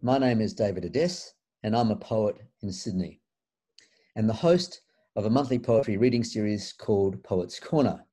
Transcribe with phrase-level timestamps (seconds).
[0.00, 1.34] My name is David Ades,
[1.64, 3.20] and I'm a poet in Sydney,
[4.14, 4.82] and the host
[5.16, 8.04] of a monthly poetry reading series called Poets Corner,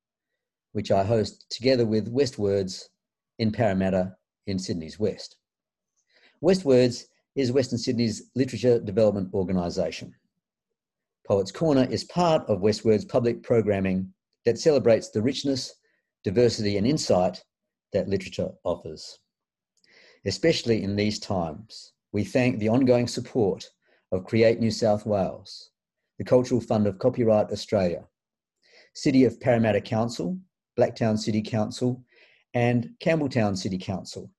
[0.71, 2.89] which I host together with West Words
[3.37, 4.15] in Parramatta
[4.47, 5.35] in Sydney's West.
[6.41, 7.05] West Words
[7.35, 10.15] is Western Sydney's literature development organisation.
[11.27, 14.11] Poets Corner is part of West Words public programming
[14.43, 15.75] that celebrates the richness,
[16.23, 17.43] diversity, and insight
[17.93, 19.19] that literature offers.
[20.25, 23.69] Especially in these times, we thank the ongoing support
[24.11, 25.69] of Create New South Wales,
[26.17, 28.05] the Cultural Fund of Copyright Australia,
[28.95, 30.39] City of Parramatta Council,
[30.79, 32.03] Blacktown City Council,
[32.55, 34.31] and Campbelltown City Council,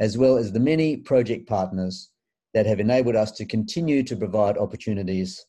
[0.00, 2.10] as well as the many project partners
[2.52, 5.46] that have enabled us to continue to provide opportunities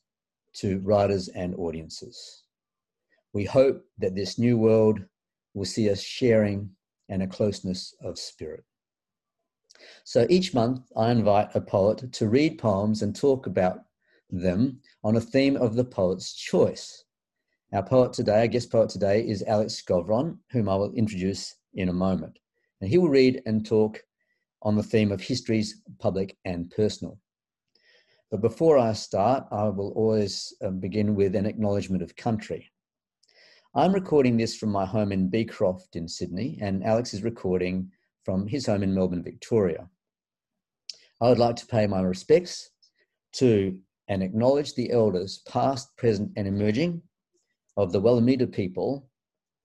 [0.54, 2.44] to writers and audiences.
[3.34, 5.00] We hope that this new world
[5.56, 6.70] will see us sharing
[7.10, 8.64] and a closeness of spirit.
[10.04, 13.80] So each month, I invite a poet to read poems and talk about
[14.30, 17.04] them on a theme of the poet's choice.
[17.74, 21.90] Our poet today, our guest poet today, is Alex Skovron, whom I will introduce in
[21.90, 22.38] a moment.
[22.82, 24.04] And he will read and talk
[24.62, 27.20] on the theme of histories, public and personal.
[28.32, 32.72] But before I start, I will always uh, begin with an acknowledgement of country.
[33.76, 37.92] I'm recording this from my home in Beecroft in Sydney, and Alex is recording
[38.24, 39.90] from his home in Melbourne, Victoria.
[41.22, 42.70] I would like to pay my respects
[43.34, 47.02] to and acknowledge the elders, past, present, and emerging,
[47.78, 49.10] of the Wallameda people,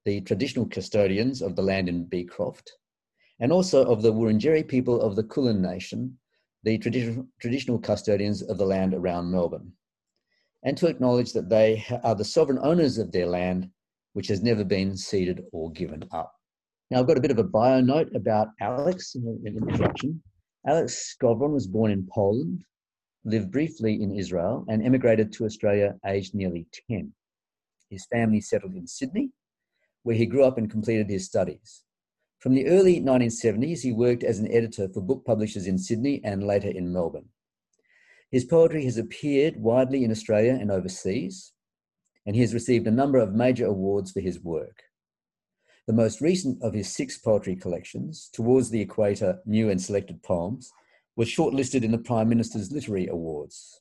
[0.05, 2.73] the traditional custodians of the land in Beecroft,
[3.41, 6.19] and also of the Wurundjeri people of the Kulin Nation,
[6.62, 9.72] the traditional, traditional custodians of the land around Melbourne,
[10.65, 13.70] and to acknowledge that they are the sovereign owners of their land,
[14.12, 16.38] which has never been ceded or given up.
[16.91, 20.22] Now, I've got a bit of a bio note about Alex in the introduction.
[20.66, 22.65] Alex Skovron was born in Poland,
[23.25, 27.12] lived briefly in Israel, and emigrated to Australia aged nearly 10.
[27.91, 29.32] His family settled in Sydney,
[30.03, 31.82] where he grew up and completed his studies.
[32.38, 36.47] From the early 1970s, he worked as an editor for book publishers in Sydney and
[36.47, 37.28] later in Melbourne.
[38.31, 41.53] His poetry has appeared widely in Australia and overseas,
[42.25, 44.84] and he has received a number of major awards for his work.
[45.88, 50.71] The most recent of his six poetry collections, Towards the Equator New and Selected Poems,
[51.16, 53.81] was shortlisted in the Prime Minister's Literary Awards.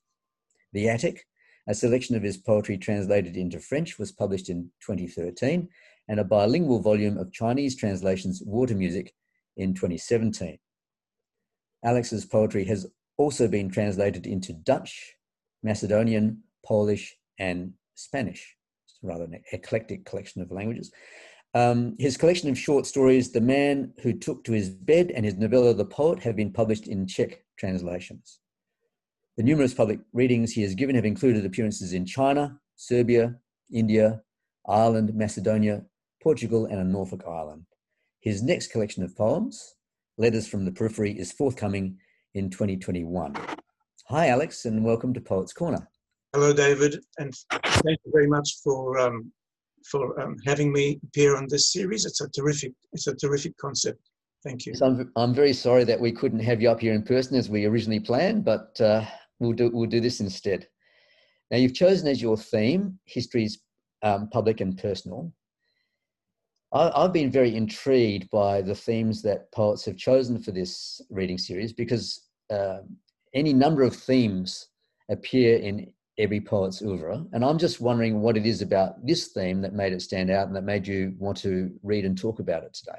[0.72, 1.25] The Attic,
[1.67, 5.67] a selection of his poetry translated into French, was published in 2013,
[6.07, 9.13] and a bilingual volume of Chinese translations, Water Music,
[9.57, 10.57] in 2017.
[11.84, 15.16] Alex's poetry has also been translated into Dutch,
[15.62, 18.56] Macedonian, Polish, and Spanish.
[18.85, 20.90] It's rather an eclectic collection of languages.
[21.53, 25.35] Um, his collection of short stories, The Man Who Took to His Bed and his
[25.35, 28.40] novella, The Poet, have been published in Czech translations.
[29.38, 33.35] The numerous public readings he has given have included appearances in China, Serbia,
[33.72, 34.22] India,
[34.68, 35.84] Ireland, Macedonia,
[36.22, 37.66] Portugal, and Norfolk Island.
[38.19, 39.75] His next collection of poems,
[40.18, 41.97] Letters from the Periphery, is forthcoming
[42.34, 43.35] in 2021.
[44.08, 45.88] Hi, Alex, and welcome to Poets Corner.
[46.34, 49.31] Hello, David, and thank you very much for um,
[49.92, 52.06] for um, having me appear on this series.
[52.06, 54.00] It's a terrific, it's a terrific concept.
[54.44, 54.75] Thank you.
[54.75, 57.50] So I'm, I'm very sorry that we couldn't have you up here in person as
[57.50, 59.03] we originally planned, but uh,
[59.40, 60.68] we'll do we'll do this instead.
[61.52, 63.59] Now you've chosen as your theme histories,
[64.03, 65.31] um, public and personal.
[66.74, 71.38] I, have been very intrigued by the themes that poets have chosen for this reading
[71.38, 72.80] series because uh,
[73.34, 74.68] any number of themes
[75.09, 77.23] appear in every poet's oeuvre.
[77.33, 80.47] And I'm just wondering what it is about this theme that made it stand out
[80.47, 82.97] and that made you want to read and talk about it today.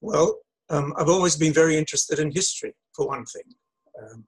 [0.00, 3.42] Well, um, I've always been very interested in history, for one thing.
[4.02, 4.24] Um,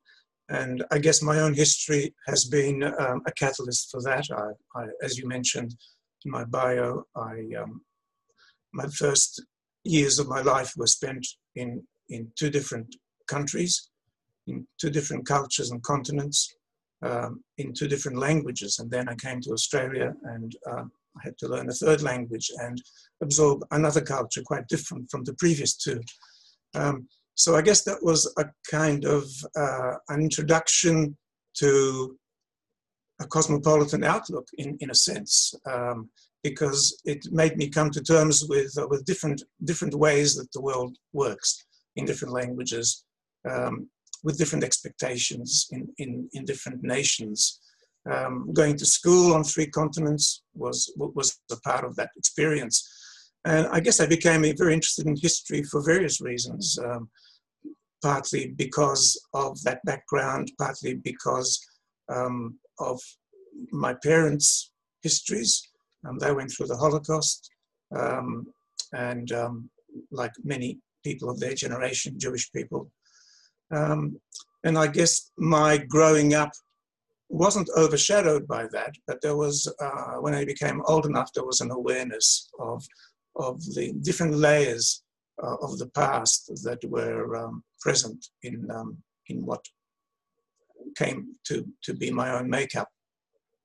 [0.48, 4.26] and I guess my own history has been um, a catalyst for that.
[4.34, 5.74] I, I, as you mentioned
[6.24, 7.82] in my bio, I, um,
[8.72, 9.44] my first
[9.84, 12.96] years of my life were spent in, in two different
[13.26, 13.90] countries,
[14.46, 16.54] in two different cultures and continents
[17.02, 18.78] um, in two different languages.
[18.78, 20.84] And then I came to Australia and uh,
[21.16, 22.80] I had to learn a third language and
[23.22, 26.00] absorb another culture quite different from the previous two.
[26.74, 29.24] Um, so I guess that was a kind of
[29.56, 31.16] uh, an introduction
[31.58, 32.16] to
[33.20, 36.08] a cosmopolitan outlook in, in a sense, um,
[36.42, 40.60] because it made me come to terms with, uh, with different, different ways that the
[40.60, 41.64] world works
[41.96, 43.04] in different languages.
[43.48, 43.88] Um,
[44.25, 47.61] with different expectations in, in, in different nations.
[48.11, 52.88] Um, going to school on three continents was, was a part of that experience.
[53.44, 56.79] And I guess I became very interested in history for various reasons.
[56.79, 57.11] Um,
[58.03, 61.65] partly because of that background, partly because
[62.09, 63.00] um, of
[63.73, 64.70] my parents'
[65.03, 65.62] histories.
[66.06, 67.50] Um, they went through the Holocaust,
[67.97, 68.47] um,
[68.93, 69.70] and um,
[70.11, 72.91] like many people of their generation, Jewish people.
[73.70, 74.19] Um,
[74.65, 76.53] and I guess my growing up
[77.29, 81.61] wasn't overshadowed by that, but there was, uh, when I became old enough, there was
[81.61, 82.85] an awareness of,
[83.37, 85.03] of the different layers
[85.43, 88.97] uh, of the past that were um, present in, um,
[89.29, 89.65] in what
[90.97, 92.88] came to, to be my own makeup,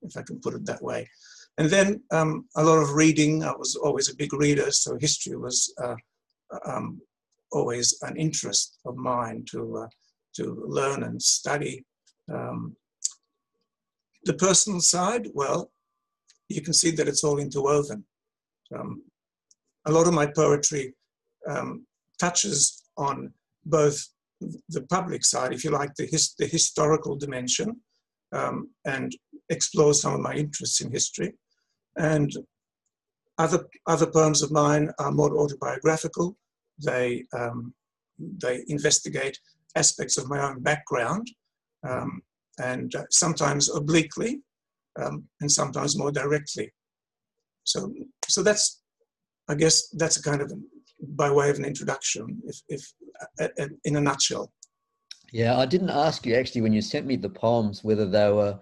[0.02, 1.08] if I can put it that way.
[1.56, 3.44] And then um, a lot of reading.
[3.44, 5.94] I was always a big reader, so history was uh,
[6.66, 7.00] um,
[7.54, 9.88] always an interest of mine to, uh,
[10.36, 11.84] to learn and study.
[12.32, 12.76] Um,
[14.24, 15.70] the personal side, well,
[16.48, 18.04] you can see that it's all interwoven.
[18.74, 19.02] Um,
[19.86, 20.94] a lot of my poetry
[21.48, 21.86] um,
[22.18, 23.32] touches on
[23.64, 23.98] both
[24.68, 27.80] the public side, if you like, the, his, the historical dimension,
[28.32, 29.12] um, and
[29.50, 31.32] explores some of my interests in history.
[31.96, 32.30] And
[33.38, 36.36] other, other poems of mine are more autobiographical.
[36.82, 37.74] They, um,
[38.18, 39.38] they investigate
[39.76, 41.26] aspects of my own background
[41.88, 42.22] um,
[42.58, 44.40] and uh, sometimes obliquely
[45.00, 46.72] um, and sometimes more directly.
[47.64, 47.92] So,
[48.28, 48.82] so that's,
[49.48, 50.52] I guess, that's a kind of
[51.16, 52.92] by way of an introduction, if, if
[53.40, 54.52] uh, uh, in a nutshell.
[55.32, 58.58] Yeah, I didn't ask you actually when you sent me the poems whether they were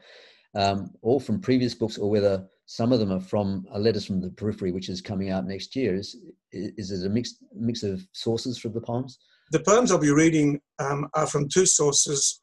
[0.55, 4.21] um, all from previous books or whether some of them are from a letters from
[4.21, 5.95] the periphery, which is coming out next year.
[5.95, 6.17] Is
[6.53, 9.19] is it a mix mix of sources for the poems?
[9.51, 12.41] The poems I'll be reading um, are from two sources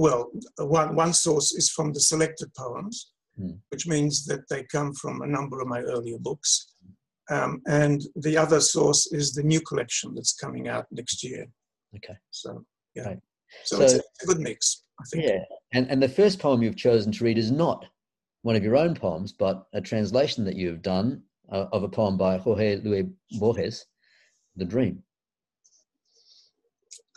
[0.00, 3.58] well, one, one source is from the selected poems, mm.
[3.68, 6.72] which means that they come from a number of my earlier books.
[7.30, 11.46] Um, and the other source is the new collection that's coming out next year.
[11.94, 12.16] Okay.
[12.30, 12.64] So,
[12.94, 13.08] yeah.
[13.08, 13.18] Right.
[13.64, 15.24] So, so, it's, a, it's, a, good mix, I think.
[15.26, 15.44] Yeah.
[15.74, 17.84] And, and the first poem you've chosen to read is not
[18.42, 21.22] one of your own poems, but a translation that you've done
[21.52, 23.06] uh, of a poem by Jorge Luis
[23.38, 23.86] Borges,
[24.56, 25.02] The Dream.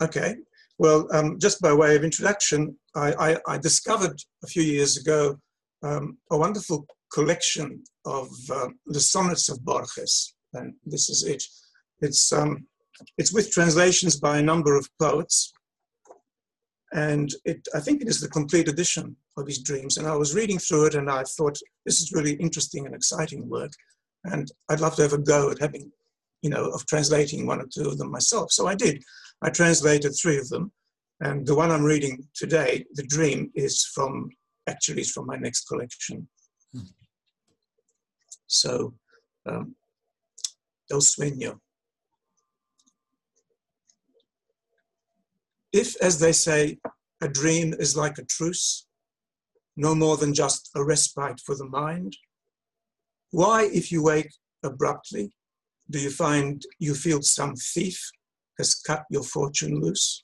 [0.02, 0.36] Okay.
[0.78, 5.38] Well, um, just by way of introduction, I, I, I discovered a few years ago
[5.82, 11.42] um, a wonderful collection of uh, the sonnets of Borges, and this is it.
[12.00, 12.66] It's, um,
[13.16, 15.53] it's with translations by a number of poets,
[16.94, 19.96] and it, I think it is the complete edition of his dreams.
[19.96, 23.48] And I was reading through it, and I thought this is really interesting and exciting
[23.48, 23.72] work,
[24.24, 25.90] and I'd love to have a go at having,
[26.42, 28.52] you know, of translating one or two of them myself.
[28.52, 29.02] So I did.
[29.42, 30.72] I translated three of them,
[31.20, 34.30] and the one I'm reading today, The Dream, is from
[34.66, 36.28] actually is from my next collection.
[36.72, 36.80] Hmm.
[38.46, 38.94] So,
[39.46, 39.74] um,
[40.90, 41.58] El Sueño.
[45.74, 46.78] If, as they say,
[47.20, 48.86] a dream is like a truce,
[49.76, 52.16] no more than just a respite for the mind,
[53.32, 54.32] why, if you wake
[54.62, 55.32] abruptly,
[55.90, 58.00] do you find you feel some thief
[58.56, 60.22] has cut your fortune loose?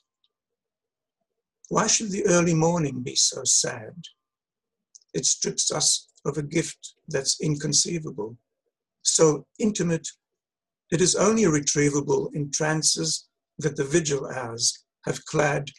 [1.67, 4.05] Why should the early morning be so sad?
[5.13, 8.37] It strips us of a gift that's inconceivable,
[9.01, 10.07] so intimate,
[10.93, 15.69] it is only retrievable in trances that the vigil hours have clad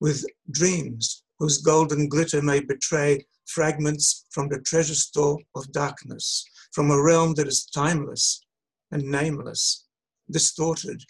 [0.00, 6.90] with dreams whose golden glitter may betray fragments from the treasure store of darkness, from
[6.90, 8.44] a realm that is timeless
[8.90, 9.86] and nameless,
[10.30, 11.02] distorted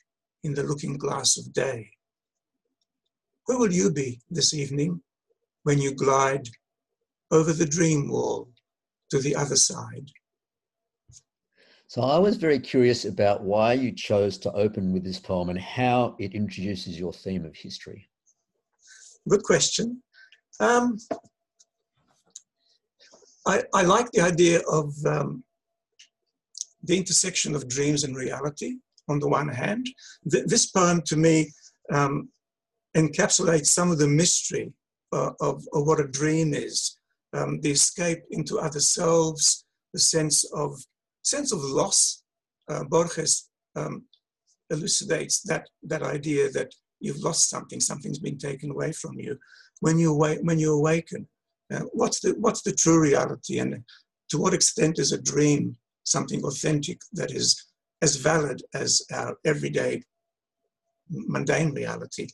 [0.43, 1.89] in the looking glass of day.
[3.47, 5.01] Where will you be this evening
[5.65, 6.49] when you glide
[7.31, 8.49] over the dream wall
[9.11, 10.11] to the other side?
[11.93, 15.61] So I was very curious about why you chose to open with this poem and
[15.61, 18.09] how it introduces your theme of history.
[19.29, 20.03] Good question.
[20.59, 20.97] Um,
[23.47, 25.45] I, I, like the idea of um,
[26.83, 28.77] the intersection of dreams and reality
[29.11, 29.87] on the one hand.
[30.31, 31.53] Th- this poem to me
[31.93, 32.31] um,
[32.97, 34.73] encapsulates some of the mystery
[35.13, 36.99] uh, of, of, what a dream is,
[37.35, 40.83] um, the escape into other selves, the sense of
[41.23, 42.23] sense of loss.
[42.69, 44.05] Uh, Borges um,
[44.71, 49.37] elucidates that that idea that you've lost something, something's been taken away from you.
[49.81, 51.29] When you awake, when you awaken,
[51.73, 53.85] uh, what's the what's the true reality, and
[54.31, 57.67] to what extent is a dream something authentic that is
[58.01, 60.03] as valid as our everyday
[61.09, 62.27] mundane reality.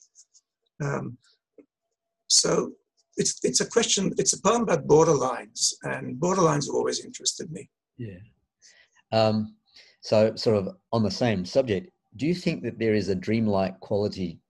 [0.83, 1.19] Um,
[2.29, 2.73] so
[3.17, 4.13] it's it's a question.
[4.19, 7.69] It's a poem about borderlines, and borderlines have always interested me.
[7.97, 8.19] Yeah.
[9.13, 9.57] Um,
[10.01, 13.79] so, sort of on the same subject, do you think that there is a dreamlike
[13.81, 14.41] quality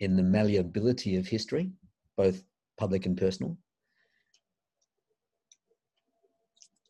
[0.00, 1.70] in the malleability of history,
[2.16, 2.42] both
[2.78, 3.56] public and personal?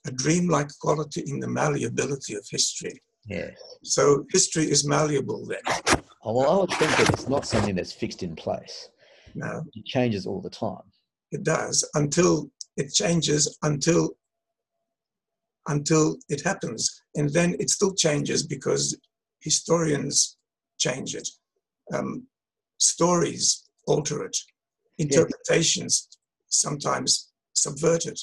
[0.06, 3.00] A dreamlike quality in the malleability of history.
[3.26, 3.52] Yes.
[3.82, 5.61] So history is malleable then.
[6.25, 8.88] Oh, well, I would think that it's not something that's fixed in place.
[9.35, 10.82] No, It changes all the time.
[11.30, 14.11] it does until it changes until
[15.68, 18.98] until it happens, and then it still changes because
[19.40, 20.37] historians
[20.78, 21.28] change it,
[21.94, 22.26] um,
[22.78, 24.37] stories alter it,
[24.98, 26.08] interpretations
[26.48, 28.20] sometimes subvert it.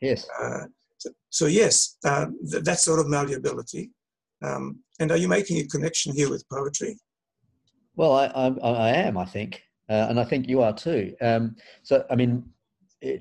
[0.00, 0.26] Yes.
[0.40, 0.64] Uh,
[0.98, 3.90] so, so yes, uh, th- that sort of malleability.
[4.42, 6.96] Um, and are you making a connection here with poetry?
[7.96, 11.14] Well, I, I, I am, I think, uh, and I think you are too.
[11.20, 12.44] Um, so, I mean,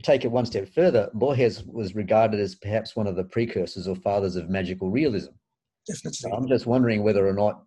[0.04, 1.10] take it one step further.
[1.14, 5.32] Borges was regarded as perhaps one of the precursors or fathers of magical realism.
[5.88, 6.18] Definitely.
[6.18, 7.64] So I'm just wondering whether or not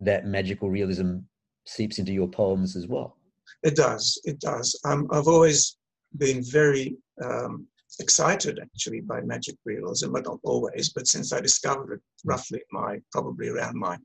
[0.00, 1.18] that magical realism
[1.66, 3.16] seeps into your poems as well.
[3.62, 4.20] It does.
[4.24, 4.78] It does.
[4.84, 5.76] Um, I've always
[6.18, 7.66] been very um,
[8.00, 10.92] excited, actually, by magic realism, but not always.
[10.92, 13.96] But since I discovered it, roughly my probably around my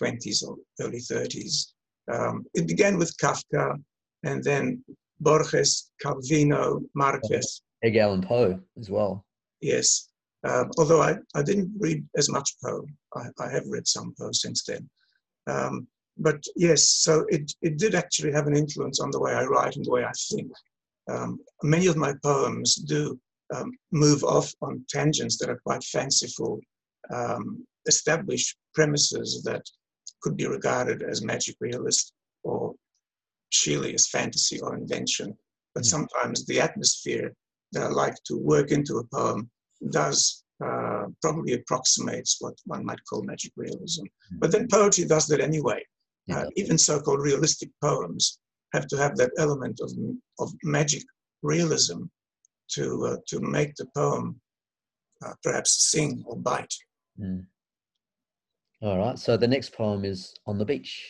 [0.00, 1.72] 20s or early 30s,
[2.12, 3.76] um, it began with Kafka,
[4.24, 4.84] and then
[5.22, 7.62] Borges, Calvino, Marquez.
[7.82, 9.24] Edgar Allan Poe as well.
[9.60, 10.08] Yes.
[10.44, 14.32] Um, although I, I didn't read as much Poe, I, I have read some Poe
[14.32, 14.88] since then.
[15.46, 15.86] Um,
[16.18, 19.76] but yes, so it, it did actually have an influence on the way I write
[19.76, 20.50] and the way I think.
[21.10, 23.18] Um, many of my poems do
[23.54, 26.60] um, move off on tangents that are quite fanciful,
[27.12, 29.62] um, establish premises that
[30.22, 32.12] could be regarded as magic realist
[32.44, 32.74] or
[33.52, 35.36] sheerly as fantasy or invention.
[35.74, 35.90] But Mm.
[35.94, 37.32] sometimes the atmosphere
[37.72, 39.50] that I like to work into a poem
[39.90, 44.04] does uh, probably approximates what one might call magic realism.
[44.38, 45.84] But then poetry does that anyway.
[46.30, 48.38] Uh, even so-called realistic poems
[48.72, 49.90] have to have that element of,
[50.38, 51.02] of magic
[51.42, 52.04] realism
[52.74, 54.40] to uh, to make the poem
[55.24, 56.72] uh, perhaps sing or bite.
[57.18, 57.44] Mm.
[58.82, 59.18] All right.
[59.18, 61.04] So the next poem is On the Beach.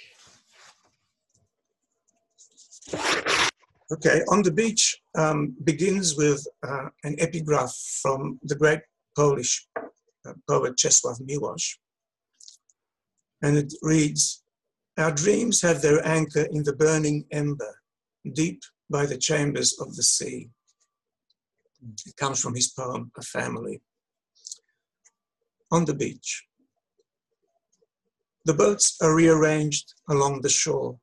[3.92, 8.80] Okay, on the beach um, begins with uh, an epigraph from the great
[9.14, 11.76] Polish uh, poet Czesław Miłosz,
[13.42, 14.42] and it reads,
[14.96, 17.75] "Our dreams have their anchor in the burning ember,
[18.32, 20.49] deep by the chambers of the sea."
[22.06, 23.82] It comes from his poem "A Family."
[25.70, 26.46] On the beach,
[28.46, 30.99] the boats are rearranged along the shore.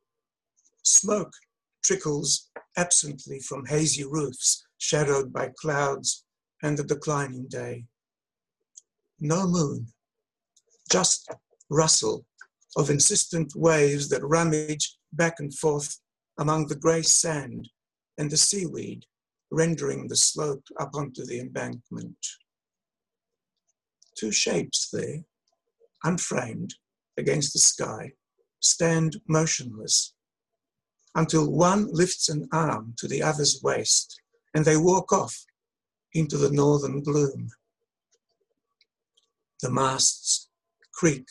[0.84, 1.34] Smoke
[1.84, 6.26] trickles absently from hazy roofs shadowed by clouds
[6.64, 7.86] and the declining day.
[9.20, 9.88] No moon,
[10.90, 11.30] just
[11.70, 12.26] rustle
[12.78, 16.00] of insistent waves that rummage back and forth
[16.38, 17.70] among the grey sand
[18.18, 19.06] and the seaweed,
[19.52, 22.18] rendering the slope up onto the embankment.
[24.18, 25.20] Two shapes there,
[26.04, 26.76] unframed
[27.18, 28.12] against the sky,
[28.60, 30.14] stand motionless
[31.16, 34.22] until one lifts an arm to the other's waist
[34.54, 35.46] and they walk off
[36.14, 37.50] into the northern gloom.
[39.62, 40.50] The masts
[40.94, 41.28] creak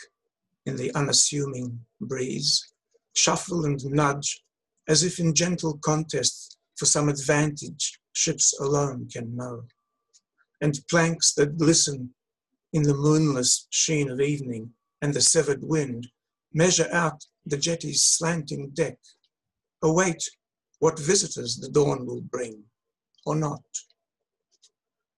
[0.67, 2.73] in the unassuming breeze,
[3.15, 4.43] shuffle and nudge
[4.87, 9.65] as if in gentle contest for some advantage ships alone can know.
[10.61, 12.15] And planks that glisten
[12.73, 14.71] in the moonless sheen of evening
[15.01, 16.09] and the severed wind
[16.53, 18.99] measure out the jetty's slanting deck
[19.83, 20.23] await
[20.79, 22.63] what visitors the dawn will bring,
[23.27, 23.63] or not.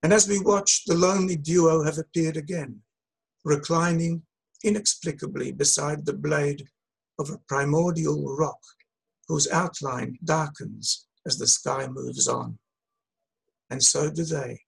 [0.02, 2.81] And as we watch, the lonely duo have appeared again,
[3.45, 4.23] reclining
[4.64, 6.69] inexplicably beside the blade
[7.19, 8.61] of a primordial rock
[9.29, 12.59] whose outline darkens as the sky moves on.
[13.69, 14.62] And so do they.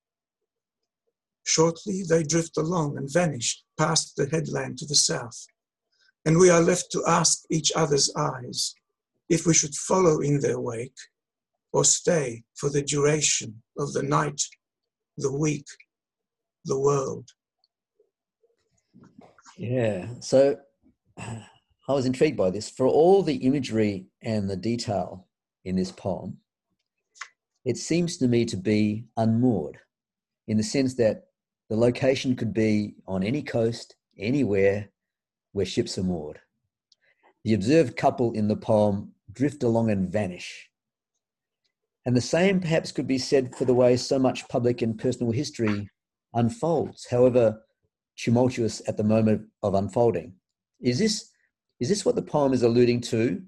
[1.44, 5.46] Shortly, they drift along and vanish past the headland to the south,
[6.24, 8.74] and we are left to ask each other's eyes
[9.28, 10.96] if we should follow in their wake
[11.72, 14.40] or stay for the duration of the night,
[15.16, 15.66] the week,
[16.64, 17.28] the world.
[19.56, 20.08] Yeah.
[20.20, 20.56] So
[21.18, 22.70] I was intrigued by this.
[22.70, 25.26] For all the imagery and the detail
[25.64, 26.38] in this poem,
[27.64, 29.78] it seems to me to be unmoored
[30.48, 31.24] in the sense that
[31.70, 34.90] the location could be on any coast, anywhere
[35.52, 36.40] where ships are moored.
[37.44, 40.68] The observed couple in the poem drift along and vanish.
[42.04, 45.32] And the same perhaps could be said for the way so much public and personal
[45.32, 45.88] history
[46.34, 47.62] unfolds, however
[48.16, 50.34] tumultuous at the moment of unfolding.
[50.80, 51.30] Is this,
[51.80, 53.42] is this what the poem is alluding to?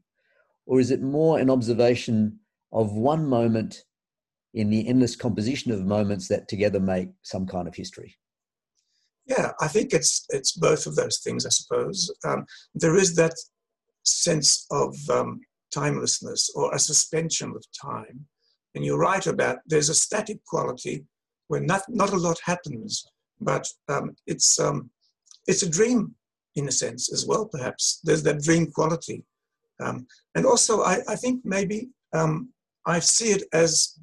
[0.66, 2.38] or is it more an observation
[2.72, 3.84] of one moment
[4.54, 8.16] in the endless composition of moments that together make some kind of history?
[9.26, 11.46] Yeah, I think it's it's both of those things.
[11.46, 13.32] I suppose um, there is that
[14.04, 15.40] sense of um,
[15.72, 18.26] timelessness or a suspension of time,
[18.74, 21.04] and you're right about there's a static quality
[21.48, 23.04] where not not a lot happens,
[23.40, 24.90] but um, it's um,
[25.46, 26.14] it's a dream
[26.56, 27.46] in a sense as well.
[27.46, 29.24] Perhaps there's that dream quality,
[29.80, 32.50] um, and also I, I think maybe um,
[32.86, 33.98] I see it as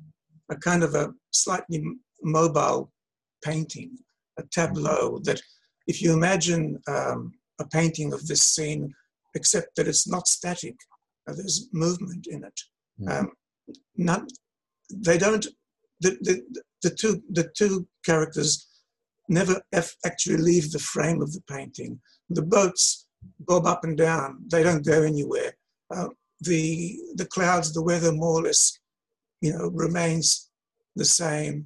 [0.50, 1.84] a kind of a slightly
[2.22, 2.91] mobile
[3.43, 3.98] painting,
[4.38, 5.41] a tableau that
[5.88, 8.93] if you imagine um, a painting of this scene,
[9.36, 10.76] except that it's not static,
[11.28, 12.60] uh, there's movement in it.
[13.00, 13.20] Mm.
[13.20, 13.32] Um,
[13.96, 14.24] not,
[14.94, 15.46] they don't,
[16.00, 18.68] the, the, the, two, the two characters
[19.30, 19.62] never
[20.06, 22.02] actually leave the frame of the painting.
[22.30, 23.08] The boats
[23.40, 25.54] bob up and down, they don't go anywhere.
[25.94, 26.10] Uh,
[26.42, 28.80] the, the clouds, the weather more or less
[29.42, 30.50] you know, remains
[30.96, 31.66] the same.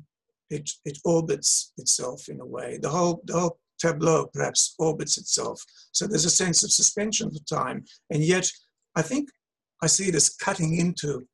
[0.49, 2.77] It, it orbits itself in a way.
[2.81, 5.61] The whole, the whole tableau perhaps orbits itself.
[5.91, 7.85] So there's a sense of suspension of time.
[8.09, 8.49] And yet,
[8.95, 9.29] I think
[9.81, 11.27] I see it as cutting into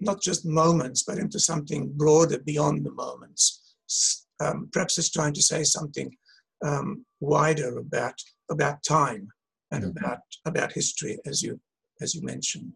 [0.00, 3.74] not just moments, but into something broader beyond the moments.
[4.40, 6.14] Um, perhaps it's trying to say something
[6.64, 8.14] um, wider about,
[8.50, 9.28] about time
[9.72, 10.04] and mm-hmm.
[10.04, 11.60] about, about history, as you,
[12.00, 12.72] as you mentioned.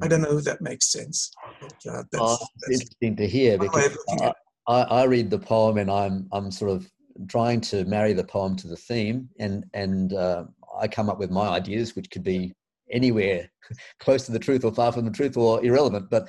[0.00, 1.32] I don't know if that makes sense.
[1.60, 4.32] But, uh, that's, oh, that's interesting to hear because I,
[4.66, 6.90] I, I, read the poem and I'm I'm sort of
[7.28, 10.44] trying to marry the poem to the theme and and uh,
[10.78, 12.54] I come up with my ideas, which could be
[12.90, 13.50] anywhere
[14.00, 16.10] close to the truth or far from the truth or irrelevant.
[16.10, 16.28] But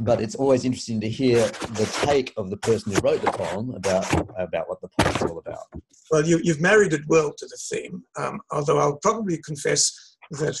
[0.00, 3.70] but it's always interesting to hear the take of the person who wrote the poem
[3.70, 5.64] about about what the poem is all about.
[6.10, 8.02] Well, you, you've married it well to the theme.
[8.18, 10.58] Um, although I'll probably confess that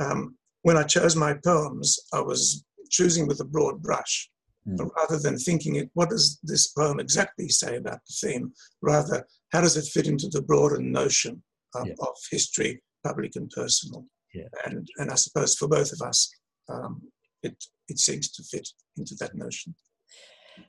[0.00, 4.28] um, when I chose my poems, I was choosing with a broad brush.
[4.68, 4.88] Mm.
[4.96, 8.52] Rather than thinking, it, what does this poem exactly say about the theme?
[8.80, 11.42] Rather, how does it fit into the broader notion
[11.76, 11.94] um, yeah.
[12.00, 14.06] of history, public and personal?
[14.32, 14.48] Yeah.
[14.64, 16.30] And, and I suppose for both of us,
[16.68, 17.02] um,
[17.42, 17.56] it,
[17.88, 19.74] it seems to fit into that notion.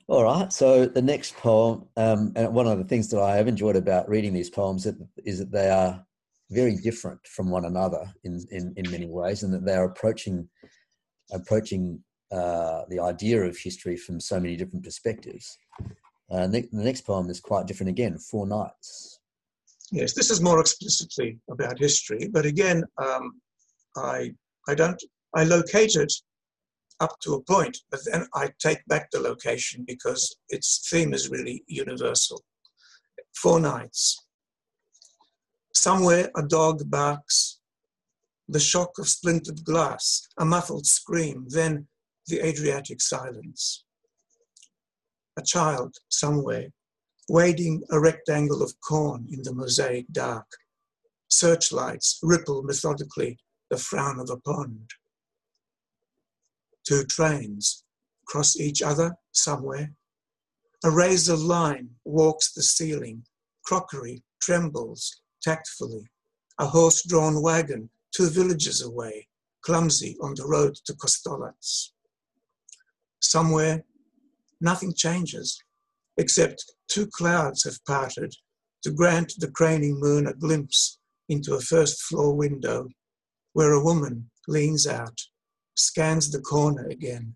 [0.08, 0.52] All right.
[0.52, 4.08] So the next poem, um, and one of the things that I have enjoyed about
[4.08, 4.86] reading these poems
[5.24, 6.04] is that they are
[6.50, 10.48] very different from one another in, in, in many ways, and that they're approaching
[11.32, 12.02] approaching
[12.34, 15.56] uh, the idea of history from so many different perspectives.
[16.30, 19.20] Uh, the next poem is quite different again, Four Nights.
[19.92, 23.40] Yes, this is more explicitly about history, but again, um,
[23.96, 24.32] I,
[24.68, 25.00] I don't,
[25.36, 26.12] I locate it
[27.00, 31.30] up to a point, but then I take back the location because its theme is
[31.30, 32.42] really universal.
[33.36, 34.26] Four Nights.
[35.72, 37.60] Somewhere a dog barks,
[38.48, 41.86] the shock of splintered glass, a muffled scream, then
[42.26, 43.84] the Adriatic silence.
[45.36, 46.68] A child somewhere,
[47.28, 50.46] wading a rectangle of corn in the mosaic dark.
[51.28, 53.38] Searchlights ripple methodically
[53.70, 54.90] the frown of a pond.
[56.86, 57.84] Two trains
[58.26, 59.92] cross each other somewhere.
[60.84, 63.24] A razor line walks the ceiling.
[63.64, 66.10] Crockery trembles tactfully.
[66.58, 69.26] A horse-drawn wagon two villages away,
[69.62, 71.93] clumsy on the road to Kostolac.
[73.24, 73.84] Somewhere,
[74.60, 75.58] nothing changes,
[76.18, 78.34] except two clouds have parted
[78.82, 80.98] to grant the craning moon a glimpse
[81.30, 82.86] into a first floor window
[83.54, 85.18] where a woman leans out,
[85.74, 87.34] scans the corner again,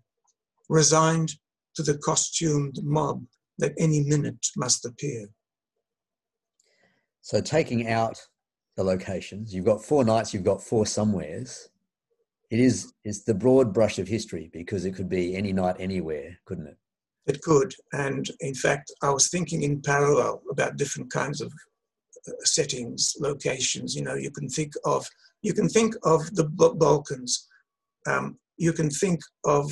[0.69, 1.31] resigned
[1.75, 3.23] to the costumed mob
[3.57, 5.27] that any minute must appear.
[7.21, 8.21] So, taking out
[8.77, 11.69] the locations, you've got four nights, you've got four somewheres.
[12.49, 16.39] It is it's the broad brush of history because it could be any night, anywhere,
[16.45, 16.77] couldn't it?
[17.27, 21.53] It could, and in fact, I was thinking in parallel about different kinds of
[22.27, 23.95] uh, settings, locations.
[23.95, 25.07] You know, you can think of
[25.41, 27.47] you can think of the Balkans.
[28.07, 29.71] Um, you can think of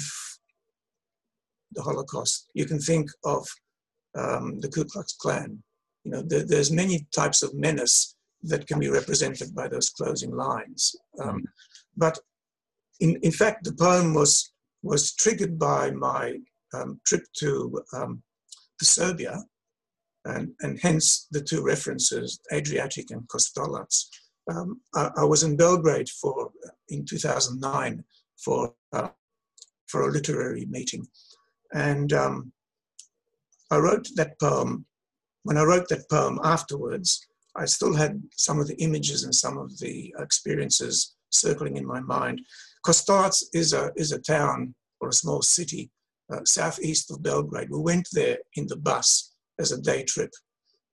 [1.74, 2.50] the Holocaust.
[2.54, 3.48] You can think of
[4.16, 5.62] um, the Ku Klux Klan.
[6.04, 10.32] You know, there, there's many types of menace that can be represented by those closing
[10.36, 10.96] lines.
[11.20, 11.44] Um, mm.
[11.98, 12.20] But
[13.00, 14.52] in, in fact, the poem was
[14.84, 16.38] was triggered by my
[16.74, 18.22] um, trip to, um,
[18.82, 19.44] Serbia,
[20.26, 23.88] and, and hence the two references, Adriatic and Kostolac.
[24.50, 26.52] Um, I, I, was in Belgrade for
[26.90, 28.04] in 2009
[28.38, 29.10] for uh,
[29.88, 31.06] for a literary meeting,
[31.74, 32.52] and um,
[33.72, 34.86] I wrote that poem.
[35.44, 39.58] When I wrote that poem afterwards, I still had some of the images and some
[39.58, 42.42] of the experiences circling in my mind.
[42.86, 45.90] Kostolac is a, is a town or a small city
[46.32, 47.70] uh, southeast of Belgrade.
[47.70, 50.32] We went there in the bus as a day trip,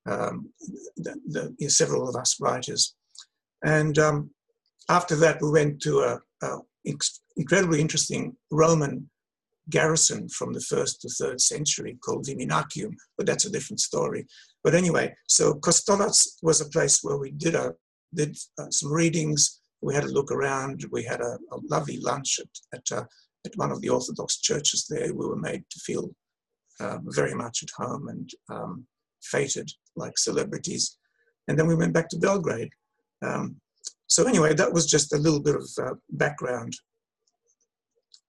[0.07, 0.51] um,
[0.97, 2.95] the, the, several of us writers.
[3.65, 4.31] And um,
[4.89, 6.59] after that, we went to a, a
[7.37, 9.09] incredibly interesting Roman
[9.71, 14.27] garrison from the first to third century called Viminacium, but that's a different story.
[14.63, 17.75] But anyway, so Kostolac was a place where we did a
[18.15, 19.61] did uh, some readings.
[19.85, 20.85] We had a look around.
[20.91, 23.05] We had a, a lovely lunch at at, uh,
[23.47, 25.13] at one of the Orthodox churches there.
[25.13, 26.11] We were made to feel
[26.81, 28.87] uh, very much at home and um,
[29.23, 30.97] feted like celebrities.
[31.47, 32.71] And then we went back to Belgrade.
[33.23, 33.57] Um,
[34.07, 36.73] so anyway, that was just a little bit of uh, background.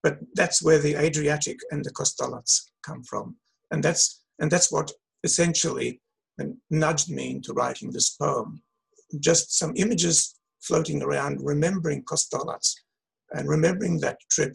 [0.02, 3.36] But that's where the Adriatic and the Kostolacs come from.
[3.70, 4.92] And that's, and that's what
[5.24, 6.00] essentially
[6.70, 8.62] nudged me into writing this poem.
[9.20, 10.35] Just some images
[10.66, 12.66] floating around, remembering Kostolac
[13.32, 14.54] and remembering that trip,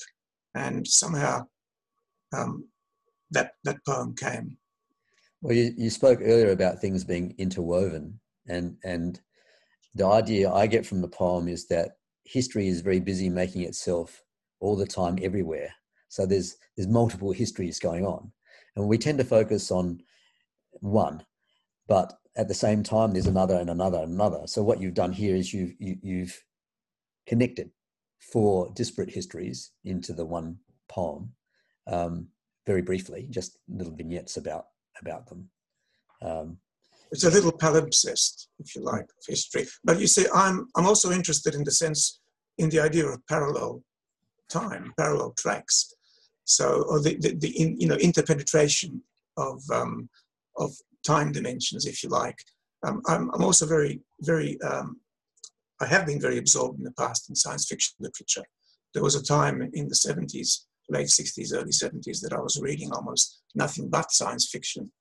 [0.56, 1.46] and somehow
[2.34, 2.66] um,
[3.32, 4.58] that, that poem came.
[5.42, 9.20] Well, you, you spoke earlier about things being interwoven, and, and
[9.96, 11.92] the idea I get from the poem is that
[12.26, 14.24] history is very busy making itself
[14.60, 15.74] all the time everywhere.
[16.08, 18.32] So there's there's multiple histories going on,
[18.76, 20.02] and we tend to focus on
[20.80, 21.24] one,
[21.88, 24.44] but at the same time there's another and another and another.
[24.46, 26.36] So what you've done here is you've you, have you have
[27.28, 27.72] connected
[28.20, 31.34] four disparate histories into the one poem,
[31.88, 32.28] um,
[32.66, 34.66] very briefly, just little vignettes about
[35.02, 35.50] about them.
[36.22, 36.58] Um,
[37.12, 39.68] it's a little palimpsest, if you like, of history.
[39.84, 42.22] But you see, I'm, I'm also interested in the sense,
[42.58, 43.84] in the idea of parallel
[44.50, 45.94] time, parallel tracks.
[46.46, 49.02] So, or the, the, the in, you know, interpenetration
[49.36, 50.10] of, um,
[50.58, 50.74] of
[51.06, 52.38] time dimensions, if you like.
[52.84, 55.00] Um, I'm, I'm also very, very, um,
[55.80, 58.46] I have been very absorbed in the past in science fiction literature.
[58.94, 62.92] There was a time in the 70s, late 60s, early 70s, that I was reading
[62.92, 64.92] almost nothing but science fiction.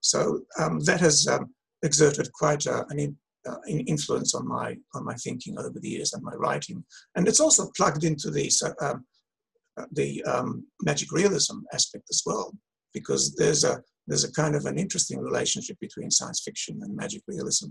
[0.00, 3.16] So um, that has um, exerted quite a, an,
[3.48, 7.40] uh, influence on my on my thinking over the years and my writing, and it's
[7.40, 8.50] also plugged into the
[8.82, 9.04] um,
[9.78, 12.52] uh, the um, magic realism aspect as well,
[12.92, 17.22] because there's a there's a kind of an interesting relationship between science fiction and magic
[17.28, 17.68] realism.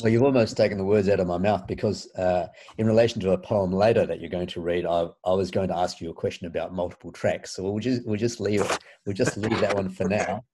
[0.00, 2.46] Well, you've almost taken the words out of my mouth because, uh,
[2.78, 5.68] in relation to a poem later that you're going to read, I, I was going
[5.68, 7.54] to ask you a question about multiple tracks.
[7.54, 8.62] So we'll just we'll just leave
[9.04, 10.44] we'll just leave that one for now.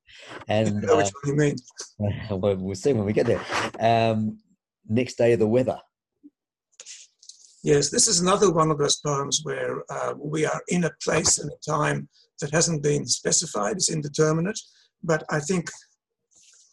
[0.49, 1.57] And uh, which one you mean?
[2.31, 3.45] Well, we'll see when we get there.
[3.79, 4.39] Um,
[4.89, 5.79] next day, of the weather.
[7.63, 11.39] Yes, this is another one of those poems where uh, we are in a place
[11.39, 12.09] and a time
[12.40, 14.61] that hasn't been specified; it's indeterminate.
[15.03, 15.70] But I think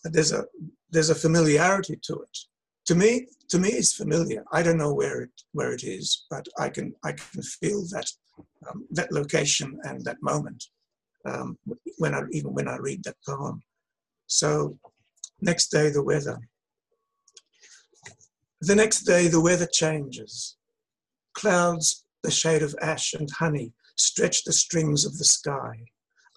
[0.04, 0.45] there's a
[0.91, 2.38] there's a familiarity to it
[2.86, 4.43] to me, to me, it's familiar.
[4.51, 8.10] I don't know where it where it is, but I can I can feel that
[8.69, 10.63] um, that location and that moment
[11.25, 11.58] um,
[11.97, 13.62] when I even when I read that poem.
[14.28, 14.78] So,
[15.41, 16.38] next day the weather.
[18.62, 20.58] The next day the weather changes.
[21.34, 25.86] Clouds, the shade of ash and honey, stretch the strings of the sky,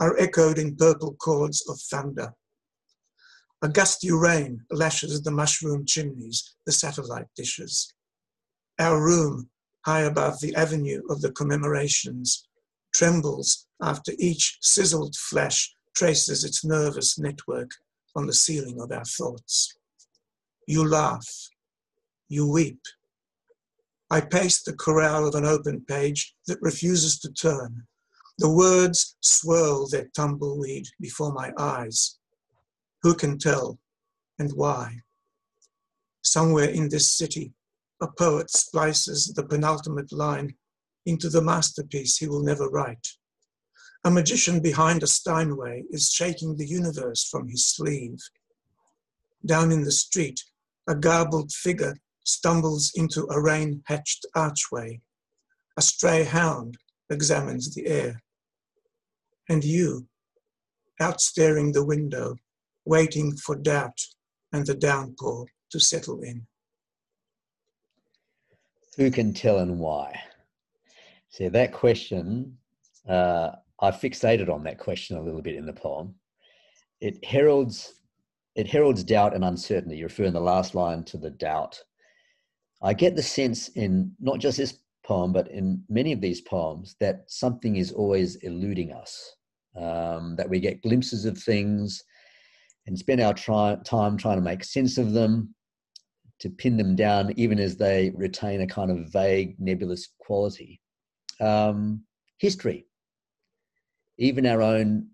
[0.00, 2.32] are echoed in purple chords of thunder.
[3.62, 7.92] A gusty rain lashes the mushroom chimneys, the satellite dishes.
[8.78, 9.50] Our room,
[9.84, 12.46] high above the avenue of the commemorations,
[12.94, 17.70] trembles after each sizzled flash traces its nervous network
[18.14, 19.76] on the ceiling of our thoughts.
[20.66, 21.28] You laugh.
[22.28, 22.80] You weep.
[24.10, 27.86] I pace the corral of an open page that refuses to turn.
[28.38, 32.16] The words swirl their tumbleweed before my eyes.
[33.02, 33.78] Who can tell
[34.38, 35.00] and why?
[36.22, 37.52] Somewhere in this city,
[38.00, 40.54] a poet splices the penultimate line
[41.04, 43.06] into the masterpiece he will never write.
[44.04, 48.18] A magician behind a Steinway is shaking the universe from his sleeve.
[49.44, 50.44] Down in the street,
[50.86, 51.96] a garbled figure
[52.28, 55.00] stumbles into a rain hatched archway.
[55.78, 56.76] A stray hound
[57.10, 58.22] examines the air.
[59.48, 60.06] And you,
[61.00, 62.36] out staring the window,
[62.84, 63.98] waiting for doubt
[64.52, 66.46] and the downpour to settle in.
[68.96, 70.20] Who can tell and why?
[71.30, 72.58] See, that question,
[73.08, 76.14] uh, I fixated on that question a little bit in the poem.
[77.00, 77.94] It heralds,
[78.56, 79.98] it heralds doubt and uncertainty.
[79.98, 81.80] You refer in the last line to the doubt.
[82.82, 86.96] I get the sense in not just this poem, but in many of these poems,
[87.00, 89.34] that something is always eluding us.
[89.76, 92.02] Um, that we get glimpses of things,
[92.86, 95.54] and spend our try, time trying to make sense of them.
[96.40, 100.80] to pin them down, even as they retain a kind of vague, nebulous quality.
[101.40, 102.04] Um,
[102.38, 102.86] history,
[104.18, 105.08] even our own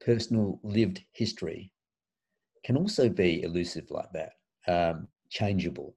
[0.00, 1.72] personal lived history,
[2.64, 4.32] can also be elusive like that,
[4.68, 5.96] um, changeable,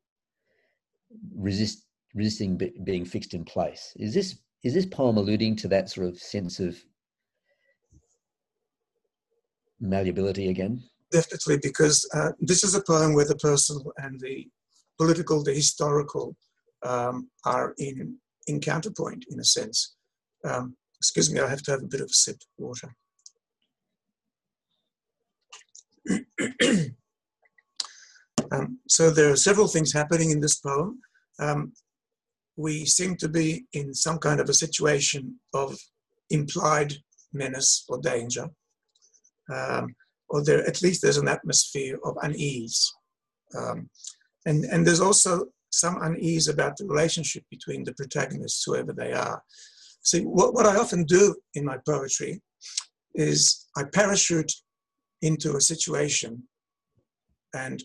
[1.35, 3.93] resist, resisting be, being fixed in place.
[3.97, 6.77] Is this is this poem alluding to that sort of sense of
[9.79, 10.83] malleability again?
[11.11, 14.47] Definitely, because uh, this is a poem where the personal and the
[14.97, 16.35] political, the historical,
[16.83, 18.17] um, are in
[18.47, 19.95] in counterpoint in a sense.
[20.43, 22.93] Um, excuse me, I have to have a bit of a sip of water.
[28.51, 30.99] Um, so there are several things happening in this poem.
[31.39, 31.73] Um,
[32.55, 35.77] we seem to be in some kind of a situation of
[36.29, 36.93] implied
[37.33, 38.49] menace or danger,
[39.53, 39.95] um,
[40.29, 42.91] or there at least there's an atmosphere of unease,
[43.57, 43.89] um,
[44.45, 49.41] and and there's also some unease about the relationship between the protagonists, whoever they are.
[50.01, 52.41] See, what, what I often do in my poetry
[53.13, 54.51] is I parachute
[55.21, 56.43] into a situation
[57.53, 57.83] and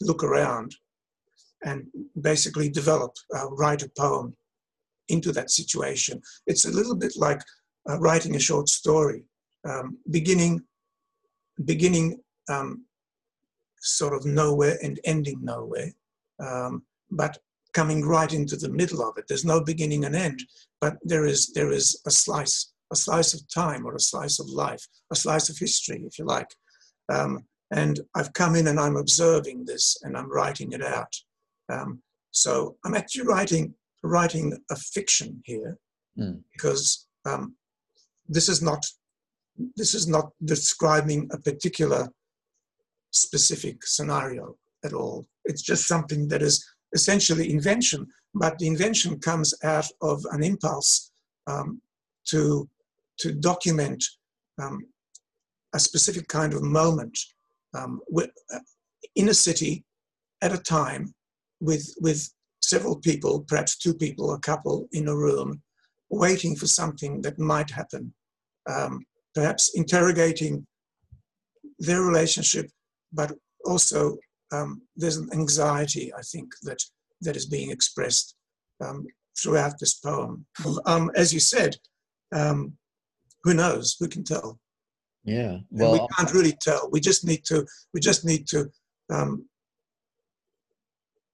[0.00, 0.74] look around
[1.64, 1.86] and
[2.20, 4.34] basically develop, uh, write a poem
[5.08, 6.20] into that situation.
[6.46, 7.40] It's a little bit like
[7.88, 9.24] uh, writing a short story,
[9.68, 10.62] um, beginning,
[11.64, 12.84] beginning um,
[13.80, 15.90] sort of nowhere and ending nowhere,
[16.40, 17.38] um, but
[17.72, 19.24] coming right into the middle of it.
[19.28, 20.42] There's no beginning and end,
[20.80, 24.48] but there is there is a slice, a slice of time or a slice of
[24.48, 26.48] life, a slice of history, if you like.
[27.08, 31.12] Um, and I've come in and I'm observing this and I'm writing it out.
[31.70, 35.78] Um, so I'm actually writing writing a fiction here
[36.18, 36.38] mm.
[36.52, 37.54] because um,
[38.28, 38.84] this is not
[39.76, 42.08] this is not describing a particular
[43.12, 45.26] specific scenario at all.
[45.44, 51.12] It's just something that is essentially invention, but the invention comes out of an impulse
[51.46, 51.80] um,
[52.28, 52.68] to
[53.18, 54.04] to document
[54.60, 54.80] um,
[55.72, 57.18] a specific kind of moment
[57.74, 58.58] um, uh,
[59.16, 59.84] in a city
[60.42, 61.14] at a time
[61.60, 62.28] with, with
[62.62, 65.62] several people, perhaps two people, a couple in a room,
[66.10, 68.12] waiting for something that might happen,
[68.68, 69.00] um,
[69.34, 70.66] perhaps interrogating
[71.78, 72.70] their relationship,
[73.12, 73.32] but
[73.64, 74.16] also
[74.52, 76.78] um, there's an anxiety, I think, that,
[77.22, 78.36] that is being expressed
[78.84, 79.06] um,
[79.40, 80.46] throughout this poem.
[80.86, 81.76] Um, as you said,
[82.32, 82.74] um,
[83.42, 83.96] who knows?
[83.98, 84.58] Who can tell?
[85.24, 86.88] Yeah, well, and we can't really tell.
[86.92, 87.66] We just need to.
[87.92, 88.70] We just need to
[89.10, 89.46] um,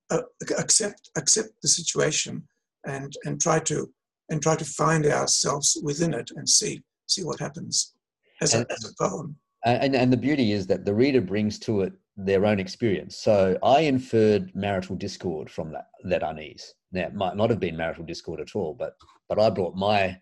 [0.09, 0.21] uh,
[0.57, 2.43] accept accept the situation
[2.85, 3.91] and and try to
[4.29, 7.93] and try to find ourselves within it and see see what happens
[8.41, 9.35] as, and, a, as a poem.
[9.63, 13.17] And, and the beauty is that the reader brings to it their own experience.
[13.17, 16.73] So I inferred marital discord from that that unease.
[16.91, 18.93] Now it might not have been marital discord at all, but
[19.29, 20.17] but I brought my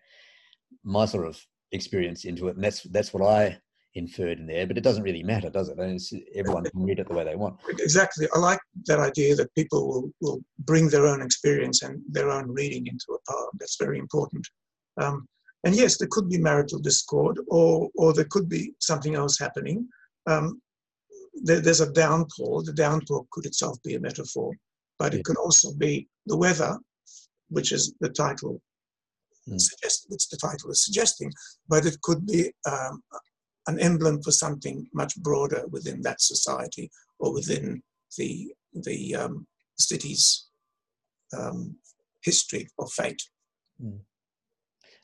[0.84, 1.40] my sort of
[1.72, 3.58] experience into it, and that's that's what I
[3.94, 5.78] inferred in there, but it doesn't really matter, does it?
[5.78, 6.00] And
[6.34, 7.56] everyone can read it the way they want.
[7.68, 8.28] Exactly.
[8.34, 12.52] I like that idea that people will, will bring their own experience and their own
[12.52, 13.50] reading into a poem.
[13.58, 14.46] That's very important.
[15.00, 15.26] Um,
[15.64, 19.88] and yes, there could be marital discord, or or there could be something else happening.
[20.26, 20.60] Um,
[21.34, 22.62] there, there's a downpour.
[22.62, 24.52] The downpour could itself be a metaphor,
[24.98, 26.78] but it could also be the weather,
[27.48, 28.62] which is the title
[29.56, 29.60] mm.
[29.60, 31.32] suggest, which the title is suggesting.
[31.68, 33.02] But it could be um,
[33.66, 37.82] an emblem for something much broader within that society or within
[38.16, 39.46] the the um,
[39.78, 40.46] city's
[41.36, 41.76] um,
[42.22, 43.22] history or fate.
[43.82, 44.00] Mm.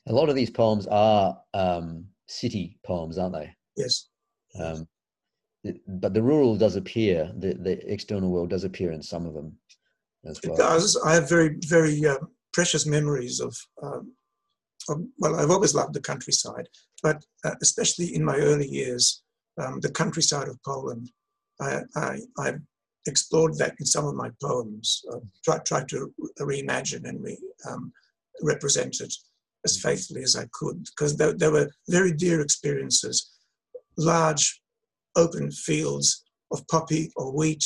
[0.09, 3.51] A lot of these poems are um, city poems, aren't they?
[3.77, 4.09] Yes.
[4.61, 4.87] Um,
[5.89, 9.57] but the rural does appear, the, the external world does appear in some of them
[10.25, 10.55] as well.
[10.55, 10.97] It does.
[11.05, 12.19] I have very, very uh,
[12.53, 14.13] precious memories of um,
[14.88, 16.68] um, well, I've always loved the countryside,
[17.03, 19.22] but uh, especially in my early years,
[19.59, 21.11] um, the countryside of Poland,
[21.61, 22.55] I, I, I,
[23.09, 27.38] explored that in some of my poems, uh, tried, tried to reimagine and re,
[27.70, 27.92] um,
[28.42, 29.14] represent it
[29.64, 29.88] as mm-hmm.
[29.88, 33.31] faithfully as I could, because there, there were very dear experiences,
[33.96, 34.61] large
[35.14, 37.64] open fields of poppy or wheat.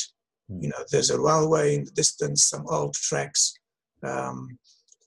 [0.51, 0.63] Mm.
[0.63, 3.53] You know, there's a railway in the distance, some old tracks,
[4.03, 4.57] um,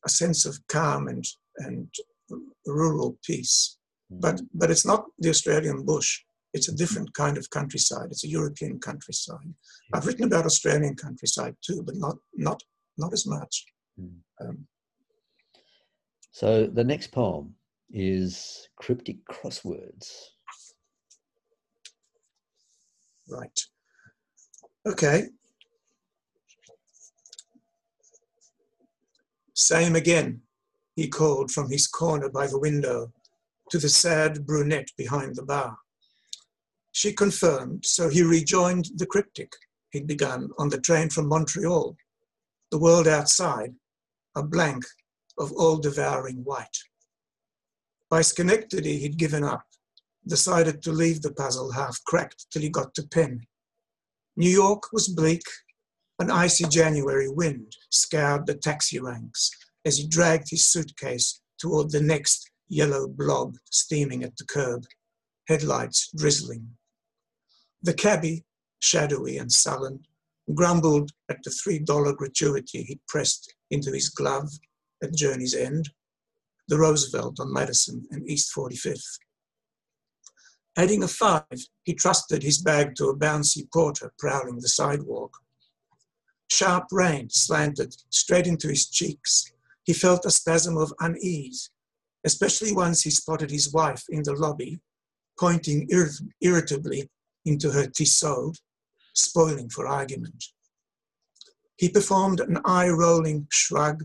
[0.04, 1.24] a sense of calm and
[1.58, 1.88] and
[2.66, 3.78] rural peace.
[4.12, 4.20] Mm-hmm.
[4.20, 6.20] But, but it's not the Australian bush.
[6.52, 8.06] It's a different kind of countryside.
[8.10, 9.54] It's a European countryside.
[9.92, 12.62] I've written about Australian countryside too, but not, not,
[12.96, 13.64] not as much.
[14.00, 14.46] Mm-hmm.
[14.46, 14.66] Um,
[16.30, 17.54] so the next poem
[17.90, 20.10] is Cryptic Crosswords.
[23.28, 23.60] Right.
[24.86, 25.28] Okay.
[29.54, 30.42] Same again
[30.96, 33.12] he called from his corner by the window
[33.70, 35.76] to the sad brunette behind the bar.
[36.92, 39.52] She confirmed, so he rejoined the cryptic
[39.90, 41.96] he'd begun on the train from Montreal.
[42.70, 43.74] The world outside,
[44.36, 44.84] a blank
[45.38, 46.78] of all devouring white.
[48.10, 49.64] By Schenectady, he'd given up,
[50.26, 53.46] decided to leave the puzzle half cracked till he got to Penn.
[54.36, 55.42] New York was bleak.
[56.18, 59.50] An icy January wind scoured the taxi ranks
[59.84, 64.84] as he dragged his suitcase toward the next yellow blob steaming at the curb,
[65.48, 66.68] headlights drizzling.
[67.82, 68.44] The cabbie,
[68.80, 70.06] shadowy and sullen,
[70.54, 74.50] grumbled at the $3 gratuity he'd pressed into his glove
[75.02, 75.90] at journey's end,
[76.68, 79.18] the Roosevelt on Madison and East 45th.
[80.76, 81.44] Adding a five,
[81.84, 85.36] he trusted his bag to a bouncy porter prowling the sidewalk.
[86.50, 89.52] Sharp rain slanted straight into his cheeks.
[89.84, 91.70] He felt a spasm of unease,
[92.24, 94.80] especially once he spotted his wife in the lobby,
[95.38, 95.88] pointing
[96.40, 97.10] irritably
[97.44, 98.56] into her Tissot,
[99.14, 100.44] spoiling for argument.
[101.76, 104.04] He performed an eye rolling shrug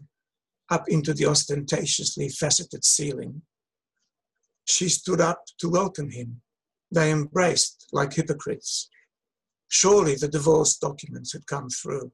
[0.69, 3.41] up into the ostentatiously faceted ceiling.
[4.65, 6.41] She stood up to welcome him.
[6.91, 8.89] They embraced like hypocrites.
[9.67, 12.11] Surely the divorce documents had come through.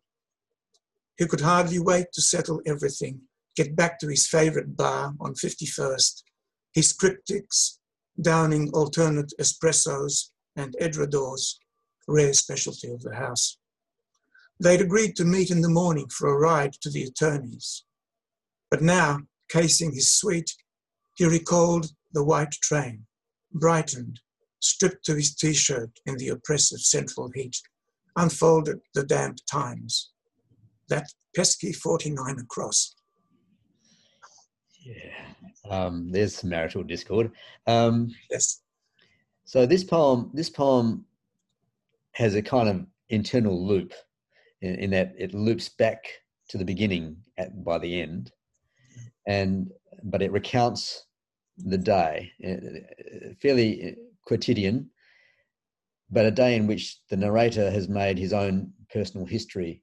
[1.17, 3.21] He could hardly wait to settle everything,
[3.55, 6.23] get back to his favorite bar on 51st,
[6.73, 7.77] his cryptics,
[8.21, 11.55] downing alternate espressos and edredors,
[12.07, 13.57] rare specialty of the house.
[14.59, 17.83] They'd agreed to meet in the morning for a ride to the attorney's.
[18.71, 20.51] But now, casing his suite,
[21.15, 23.05] he recalled the white train,
[23.51, 24.19] brightened,
[24.59, 27.55] stripped to his t shirt in the oppressive central heat,
[28.15, 30.11] unfolded the damp Times.
[30.89, 32.95] That pesky 49 across.
[34.85, 37.31] Yeah, um, there's some marital discord.
[37.65, 38.61] Um, yes.
[39.43, 41.05] So this poem, this poem
[42.11, 43.93] has a kind of internal loop
[44.61, 46.05] in, in that it loops back
[46.49, 48.31] to the beginning at, by the end,
[49.25, 49.71] and
[50.03, 51.05] but it recounts
[51.57, 53.95] the day, uh, fairly
[54.27, 54.91] quotidian,
[56.11, 59.81] but a day in which the narrator has made his own personal history.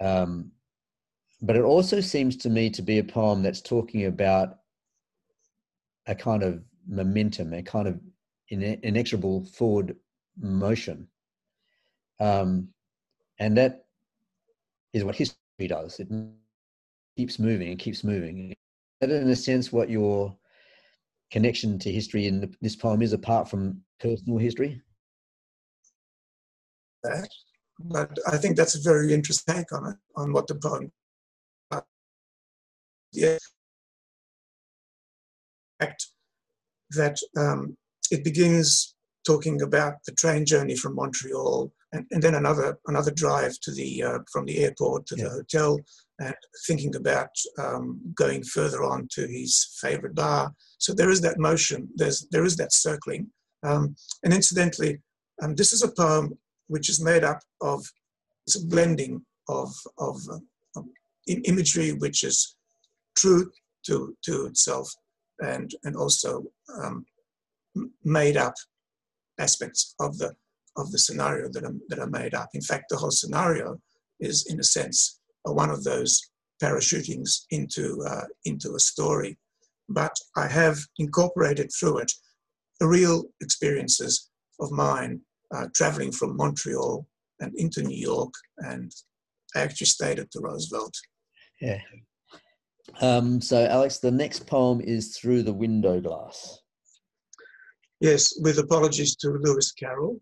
[0.00, 0.52] Um,
[1.42, 4.60] but it also seems to me to be a poem that's talking about
[6.06, 8.00] a kind of momentum, a kind of
[8.48, 9.96] inexorable forward
[10.40, 11.08] motion.
[12.20, 12.68] Um,
[13.40, 13.86] and that
[14.92, 15.98] is what history does.
[15.98, 16.08] It
[17.16, 18.54] keeps moving and keeps moving.
[19.00, 20.36] That, in a sense, what your
[21.32, 24.80] connection to history in this poem is, apart from personal history.
[27.02, 27.28] That,
[27.80, 30.92] but I think that's a very interesting take on it, on what the poem.
[33.12, 33.38] Yeah,
[35.82, 36.06] fact
[36.90, 37.76] that um,
[38.10, 38.94] it begins
[39.26, 44.02] talking about the train journey from Montreal and, and then another another drive to the
[44.02, 45.24] uh, from the airport to yeah.
[45.24, 45.78] the hotel
[46.18, 46.34] and
[46.66, 50.52] thinking about um, going further on to his favorite bar.
[50.78, 51.88] So there is that motion.
[51.94, 53.28] There's there is that circling.
[53.62, 53.94] Um,
[54.24, 55.00] and incidentally,
[55.42, 57.84] um, this is a poem which is made up of
[58.46, 60.16] it's a blending of of
[60.76, 60.82] uh,
[61.44, 62.56] imagery which is
[63.16, 63.50] true
[63.86, 64.92] to to itself
[65.40, 66.44] and and also
[66.82, 67.04] um,
[68.04, 68.54] made up
[69.38, 70.34] aspects of the
[70.76, 72.48] of the scenario that are, that are made up.
[72.54, 73.78] In fact, the whole scenario
[74.20, 76.20] is, in a sense, one of those
[76.62, 79.38] parachutings into, uh, into a story.
[79.88, 82.12] But I have incorporated through it
[82.80, 85.20] the real experiences of mine
[85.54, 87.06] uh, traveling from Montreal
[87.40, 88.92] and into New York, and
[89.54, 90.94] I actually stayed at the Roosevelt.
[91.60, 91.80] Yeah.
[93.00, 96.60] Um, so, Alex, the next poem is Through the Window Glass.
[98.00, 100.20] Yes, with apologies to Lewis Carroll.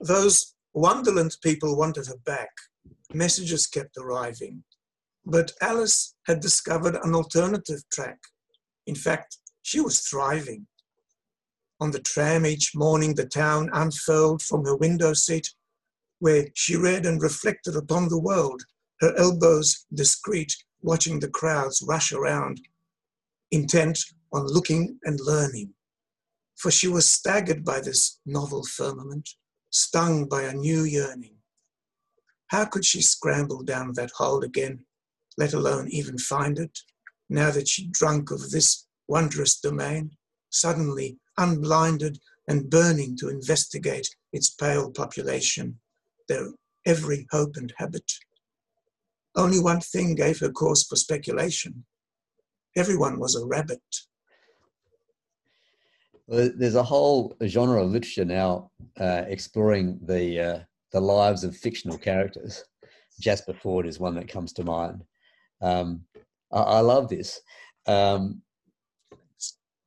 [0.00, 2.50] Those Wonderland people wanted her back.
[3.12, 4.64] Messages kept arriving.
[5.24, 8.18] But Alice had discovered an alternative track.
[8.86, 10.66] In fact, she was thriving.
[11.80, 15.48] On the tram each morning, the town unfurled from her window seat,
[16.18, 18.62] where she read and reflected upon the world,
[19.02, 22.60] her elbows discreet, watching the crowds rush around,
[23.50, 23.98] intent
[24.32, 25.74] on looking and learning.
[26.56, 29.28] For she was staggered by this novel firmament
[29.70, 31.34] stung by a new yearning.
[32.48, 34.84] How could she scramble down that hole again,
[35.36, 36.78] let alone even find it,
[37.28, 40.12] now that she'd drunk of this wondrous domain,
[40.50, 45.80] suddenly unblinded and burning to investigate its pale population,
[46.28, 46.50] their
[46.86, 48.12] every hope and habit?
[49.34, 51.84] Only one thing gave her cause for speculation.
[52.76, 53.80] Everyone was a rabbit.
[56.26, 60.58] Well, there's a whole genre of literature now uh, exploring the uh,
[60.92, 62.64] the lives of fictional characters.
[63.20, 65.04] Jasper Fforde is one that comes to mind.
[65.60, 66.02] Um,
[66.52, 67.40] I, I, love this.
[67.86, 68.42] Um,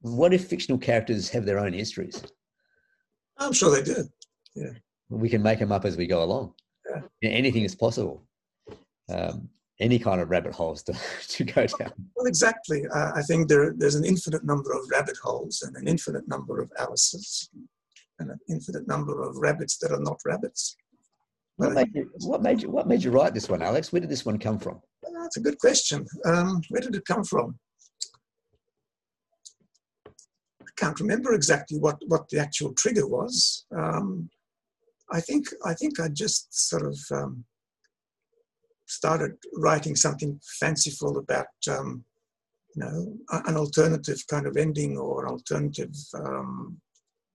[0.01, 2.21] what if fictional characters have their own histories?
[3.37, 4.07] I'm sure they do.
[4.55, 4.71] Yeah.
[5.09, 6.53] We can make them up as we go along.
[7.21, 7.29] Yeah.
[7.31, 8.24] Anything is possible.
[9.09, 9.49] Um,
[9.79, 10.93] any kind of rabbit holes to,
[11.27, 11.91] to go down.
[12.15, 12.83] Well, exactly.
[12.93, 16.61] Uh, I think there, there's an infinite number of rabbit holes and an infinite number
[16.61, 17.49] of Alice's
[18.19, 20.77] and an infinite number of rabbits that are not rabbits.
[21.57, 23.93] What made, you, what made you What made you write this one, Alex?
[23.93, 24.81] Where did this one come from?
[25.01, 26.05] Well, that's a good question.
[26.25, 27.57] Um, where did it come from?
[30.05, 33.65] I can't remember exactly what what the actual trigger was.
[33.73, 34.29] Um,
[35.13, 37.45] I think I think I just sort of um,
[38.85, 42.03] started writing something fanciful about um,
[42.75, 43.17] you know
[43.47, 46.77] an alternative kind of ending or an alternative um,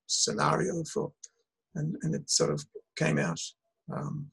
[0.07, 1.12] scenario for
[1.74, 2.64] and, and it sort of
[2.96, 3.40] came out
[3.92, 4.30] um,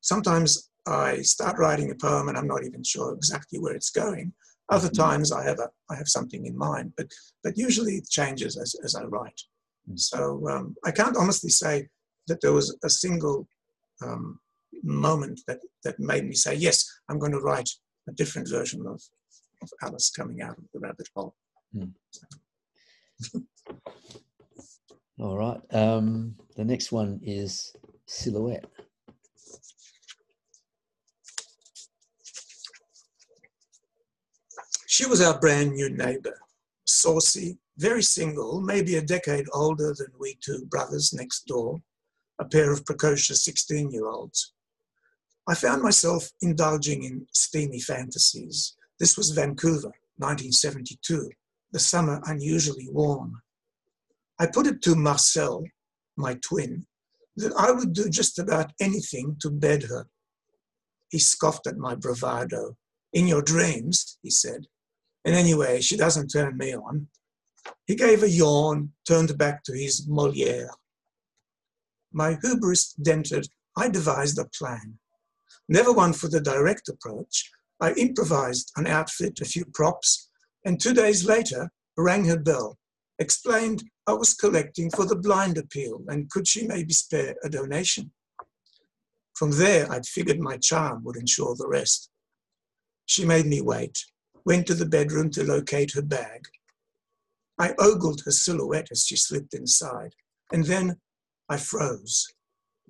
[0.00, 4.32] sometimes i start writing a poem and i'm not even sure exactly where it's going
[4.68, 5.02] other mm-hmm.
[5.02, 7.06] times i have a i have something in mind but
[7.42, 9.40] but usually it changes as, as i write
[9.90, 9.98] mm.
[9.98, 11.88] so um, i can't honestly say
[12.26, 13.46] that there was a single
[14.02, 14.38] um,
[14.82, 17.70] moment that, that made me say, yes, I'm going to write
[18.08, 19.00] a different version of,
[19.62, 21.34] of Alice coming out of the rabbit hole.
[21.72, 21.90] Hmm.
[25.20, 25.60] All right.
[25.72, 27.74] Um, the next one is
[28.06, 28.66] Silhouette.
[34.86, 36.38] She was our brand new neighbor,
[36.84, 41.82] saucy, very single, maybe a decade older than we two brothers next door,
[42.38, 44.53] a pair of precocious 16 year olds.
[45.46, 48.74] I found myself indulging in steamy fantasies.
[48.98, 51.30] This was Vancouver, 1972,
[51.72, 53.42] the summer unusually warm.
[54.38, 55.64] I put it to Marcel,
[56.16, 56.86] my twin,
[57.36, 60.06] that I would do just about anything to bed her.
[61.10, 62.76] He scoffed at my bravado.
[63.12, 64.66] In your dreams, he said.
[65.24, 67.08] And anyway, she doesn't turn me on.
[67.86, 70.70] He gave a yawn, turned back to his Moliere.
[72.12, 74.98] My hubris dented, I devised a plan.
[75.68, 77.50] Never one for the direct approach.
[77.80, 80.30] I improvised an outfit, a few props,
[80.64, 82.78] and two days later rang her bell,
[83.18, 88.12] explained I was collecting for the blind appeal and could she maybe spare a donation.
[89.34, 92.10] From there, I'd figured my charm would ensure the rest.
[93.06, 94.04] She made me wait,
[94.44, 96.46] went to the bedroom to locate her bag.
[97.58, 100.14] I ogled her silhouette as she slipped inside,
[100.52, 100.98] and then
[101.48, 102.26] I froze.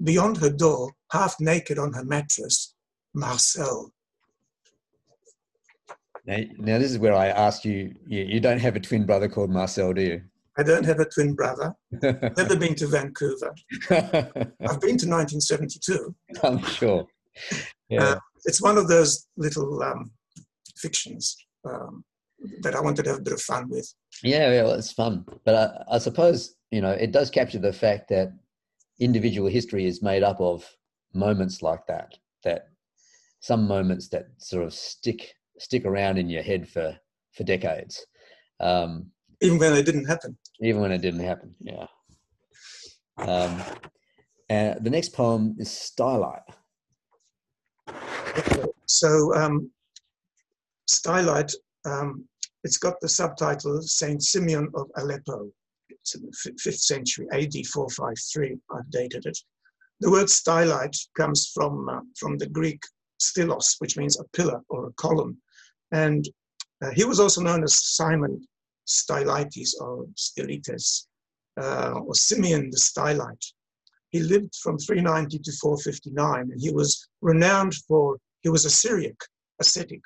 [0.02, 2.74] Beyond her door, half naked on her mattress,
[3.14, 3.92] Marcel.
[6.26, 9.28] Now, now this is where I ask you, you, you don't have a twin brother
[9.28, 10.22] called Marcel, do you?
[10.56, 11.74] I don't have a twin brother.
[12.02, 13.54] Never been to Vancouver.
[13.90, 16.14] I've been to 1972.
[16.42, 17.06] I'm sure.
[17.88, 18.04] Yeah.
[18.04, 20.12] Uh, it's one of those little um,
[20.76, 22.04] fictions um,
[22.60, 23.92] that I wanted to have a bit of fun with.
[24.22, 25.24] Yeah, yeah, well, it's fun.
[25.44, 28.32] But I, I suppose, you know, it does capture the fact that
[29.00, 30.68] individual history is made up of
[31.12, 32.68] moments like that that
[33.40, 36.96] some moments that sort of stick stick around in your head for
[37.32, 38.06] for decades
[38.60, 39.06] um,
[39.40, 40.36] even when it didn't happen.
[40.60, 41.86] even when it didn't happen yeah.
[43.18, 43.62] Um,
[44.48, 46.42] and the next poem is Stylite
[48.86, 49.70] so um,
[50.88, 52.24] Stylite um,
[52.64, 55.50] it's got the subtitle saint simeon of aleppo
[56.04, 59.38] 5th century AD 453, I've dated it.
[60.00, 62.82] The word stylite comes from, uh, from the Greek
[63.20, 65.38] stylos, which means a pillar or a column.
[65.92, 66.28] And
[66.82, 68.46] uh, he was also known as Simon
[68.86, 71.06] Stylites or Stylites,
[71.60, 73.52] uh, or Simeon the Stylite.
[74.10, 79.16] He lived from 390 to 459, and he was renowned for, he was a Syriac,
[79.60, 80.00] ascetic,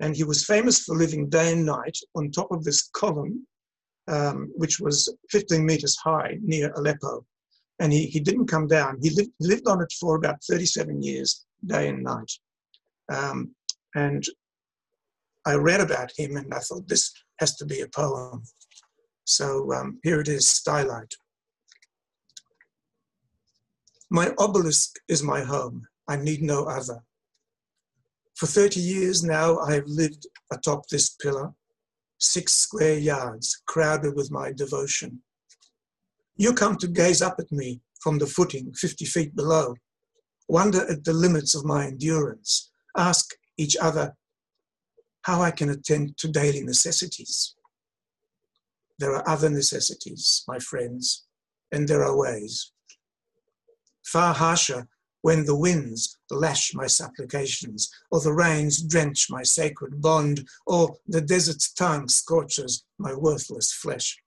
[0.00, 3.46] and he was famous for living day and night on top of this column
[4.08, 7.24] um, which was 15 meters high near Aleppo.
[7.80, 8.98] And he, he didn't come down.
[9.02, 12.30] He lived, lived on it for about 37 years, day and night.
[13.12, 13.54] Um,
[13.94, 14.24] and
[15.46, 18.42] I read about him and I thought this has to be a poem.
[19.24, 21.14] So um, here it is, Stylite.
[24.10, 25.86] My obelisk is my home.
[26.08, 27.02] I need no other.
[28.36, 31.52] For 30 years now, I have lived atop this pillar,
[32.24, 35.22] six square yards, crowded with my devotion.
[36.36, 39.74] You come to gaze up at me from the footing 50 feet below,
[40.48, 44.14] wonder at the limits of my endurance, ask each other
[45.22, 47.54] how I can attend to daily necessities.
[48.98, 51.24] There are other necessities, my friends,
[51.72, 52.72] and there are ways.
[54.04, 54.86] Far harsher
[55.24, 61.22] when the winds lash my supplications, or the rains drench my sacred bond, or the
[61.22, 64.18] desert's tongue scorches my worthless flesh.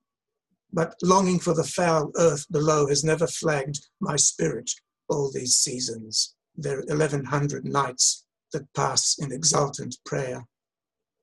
[0.73, 4.71] But longing for the foul earth below has never flagged my spirit
[5.07, 10.47] all these seasons, their 1100 nights that pass in exultant prayer.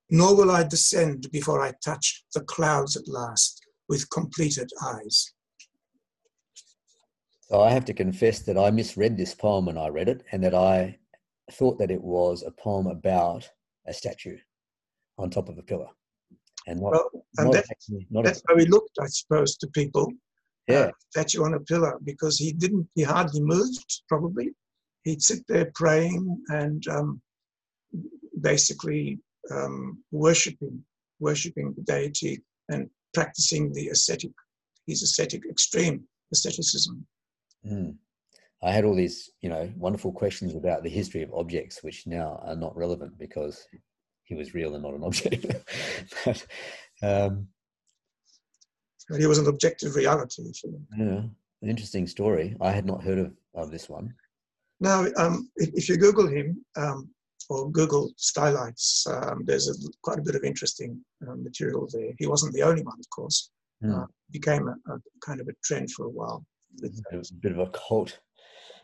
[0.09, 5.34] Nor will I descend before I touch the clouds at last with completed eyes.
[7.49, 10.43] So I have to confess that I misread this poem when I read it, and
[10.43, 10.99] that I
[11.53, 13.49] thought that it was a poem about
[13.87, 14.39] a statue
[15.19, 15.89] on top of a pillar.
[16.67, 20.11] And well, and not actually, not that's how he looked, I suppose, to people.
[20.69, 22.89] Yeah, uh, statue on a pillar because he didn't.
[22.95, 24.03] He hardly moved.
[24.09, 24.55] Probably,
[25.03, 27.21] he'd sit there praying and um,
[28.41, 29.19] basically
[29.51, 30.83] um, worshiping,
[31.21, 34.31] worshiping the deity and practicing the ascetic,
[34.87, 37.07] his ascetic extreme asceticism.
[37.67, 37.97] Mm.
[38.63, 42.41] I had all these, you know, wonderful questions about the history of objects, which now
[42.43, 43.67] are not relevant because
[44.23, 45.47] he was real and not an object.
[46.25, 46.47] but,
[47.03, 47.49] um,
[49.19, 50.45] he was an objective reality.
[50.97, 52.57] Yeah, an interesting story.
[52.61, 54.15] I had not heard of, of this one.
[54.81, 57.11] Now, um, if, if, you Google him um,
[57.51, 60.99] or Google Stylites, um, there's a, quite a bit of interesting
[61.29, 62.13] uh, material there.
[62.19, 63.51] He wasn't the only one, of course.
[63.83, 64.03] Mm.
[64.03, 66.45] Uh, became a, a, kind of a trend for a while.
[66.83, 68.19] It was a bit of a cult.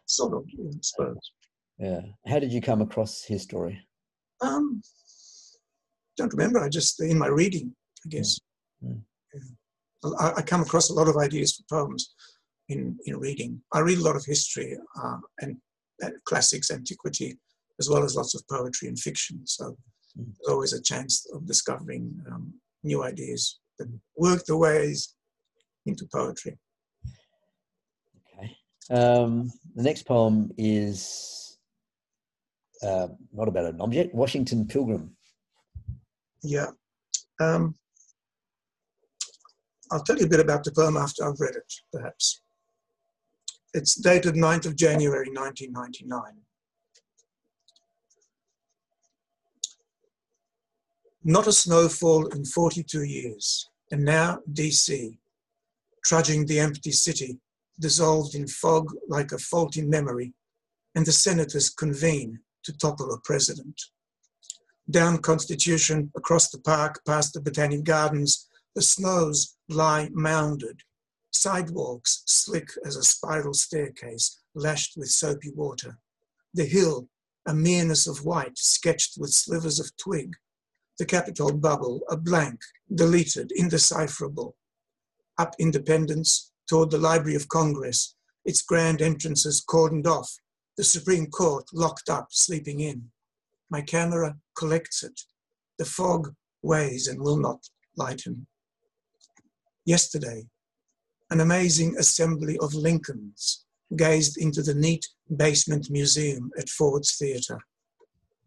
[0.06, 1.32] Sort of, I suppose.
[1.78, 2.00] Yeah.
[2.26, 3.80] How did you come across his story?
[4.40, 4.82] Um,
[6.16, 6.60] don't remember.
[6.60, 7.74] I just in my reading,
[8.04, 8.38] I guess.
[8.84, 9.00] Mm.
[9.34, 10.10] Yeah.
[10.18, 12.14] I, I, come across a lot of ideas for poems
[12.68, 13.60] in in reading.
[13.72, 15.56] I read a lot of history uh, and,
[16.00, 17.38] and classics, antiquity,
[17.78, 19.40] as well as lots of poetry and fiction.
[19.46, 19.76] So
[20.18, 20.26] mm.
[20.26, 25.14] there's always a chance of discovering um, new ideas that work their ways
[25.86, 26.58] into poetry.
[28.90, 31.58] Um, the next poem is
[32.82, 35.16] uh, not about an object, Washington Pilgrim.
[36.42, 36.70] Yeah.
[37.40, 37.74] Um,
[39.92, 42.42] I'll tell you a bit about the poem after I've read it, perhaps.
[43.74, 46.20] It's dated 9th of January 1999.
[51.22, 55.18] Not a snowfall in 42 years, and now DC,
[56.04, 57.38] trudging the empty city
[57.80, 60.34] dissolved in fog like a faulty memory,
[60.94, 63.80] and the senators convene to topple a president.
[64.90, 70.80] Down Constitution, across the park, past the Botanic Gardens, the snows lie mounded,
[71.30, 75.98] sidewalks slick as a spiral staircase lashed with soapy water.
[76.54, 77.08] The hill,
[77.46, 80.34] a mereness of white sketched with slivers of twig.
[80.98, 82.60] The Capitol bubble, a blank,
[82.94, 84.56] deleted, indecipherable.
[85.38, 88.14] Up Independence, toward the Library of Congress,
[88.44, 90.32] its grand entrances cordoned off,
[90.76, 93.10] the Supreme Court locked up, sleeping in.
[93.70, 95.20] My camera collects it.
[95.78, 98.46] The fog weighs and will not lighten.
[99.84, 100.44] Yesterday,
[101.30, 103.64] an amazing assembly of Lincolns
[103.96, 105.04] gazed into the neat
[105.36, 107.58] basement museum at Ford's Theatre.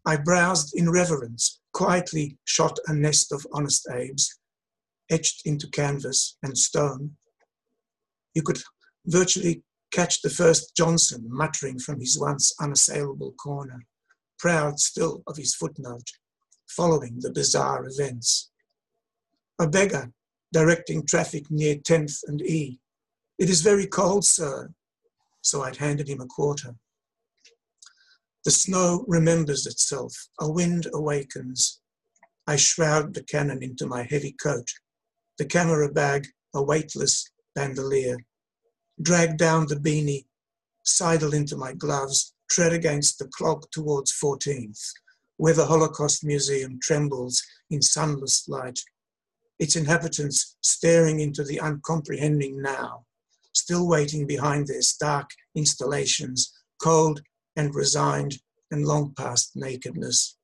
[0.05, 4.39] I browsed in reverence, quietly shot a nest of honest Abes,
[5.11, 7.17] etched into canvas and stone,
[8.33, 8.59] you could
[9.05, 13.85] virtually catch the first Johnson muttering from his once unassailable corner,
[14.39, 16.09] proud still of his footnote,
[16.67, 18.49] following the bizarre events.
[19.59, 20.11] A beggar
[20.51, 22.79] directing traffic near 10th and E.
[23.39, 24.71] It is very cold, sir.
[25.41, 26.75] So I'd handed him a quarter.
[28.45, 30.13] The snow remembers itself.
[30.39, 31.81] A wind awakens.
[32.45, 34.67] I shroud the Canon into my heavy coat.
[35.37, 38.17] The camera bag, a weightless bandolier.
[39.01, 40.25] Drag down the beanie,
[40.83, 44.79] sidle into my gloves, tread against the clock towards 14th,
[45.37, 48.79] where the Holocaust Museum trembles in sunless light,
[49.59, 53.05] its inhabitants staring into the uncomprehending now,
[53.53, 57.21] still waiting behind their stark installations, cold
[57.55, 58.39] and resigned
[58.71, 60.37] and long past nakedness.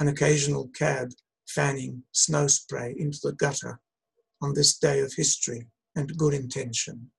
[0.00, 1.10] An occasional cab
[1.46, 3.80] fanning snow spray into the gutter
[4.42, 7.10] on this day of history and good intention.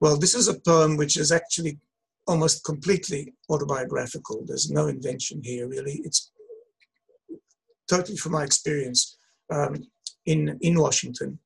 [0.00, 1.78] Well, this is a poem which is actually
[2.26, 4.44] almost completely autobiographical.
[4.44, 6.00] There's no invention here, really.
[6.04, 6.30] It's
[7.88, 9.16] totally from my experience
[9.50, 9.76] um,
[10.26, 11.38] in, in Washington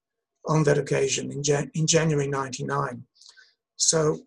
[0.46, 3.04] on that occasion in, Jan- in January 99.
[3.76, 4.20] So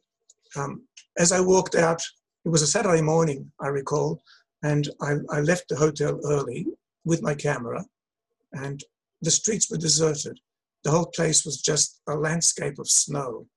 [0.56, 0.84] um,
[1.18, 2.02] as I walked out
[2.46, 4.22] it was a Saturday morning, I recall,
[4.64, 6.66] and I, I left the hotel early
[7.06, 7.86] with my camera,
[8.52, 8.84] and
[9.24, 10.40] the streets were deserted.
[10.84, 13.48] The whole place was just a landscape of snow.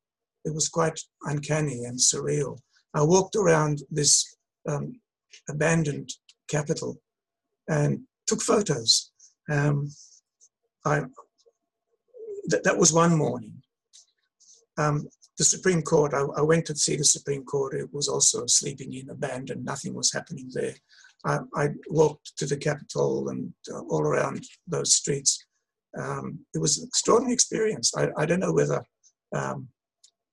[0.44, 2.58] It was quite uncanny and surreal.
[2.94, 4.36] I walked around this
[4.68, 5.00] um,
[5.50, 6.10] abandoned
[6.48, 6.98] capital
[7.68, 9.10] and took photos.
[9.50, 9.90] Um,
[10.84, 11.00] I,
[12.50, 13.54] th- that was one morning.
[14.78, 15.08] Um,
[15.38, 17.74] the Supreme Court, I, I, went to see the Supreme Court.
[17.74, 19.64] It was also sleeping in, abandoned.
[19.64, 20.74] Nothing was happening there.
[21.24, 25.44] I, I walked to the Capitol and uh, all around those streets.
[25.98, 27.92] Um, it was an extraordinary experience.
[27.96, 28.84] I, I don't know whether,
[29.34, 29.68] um,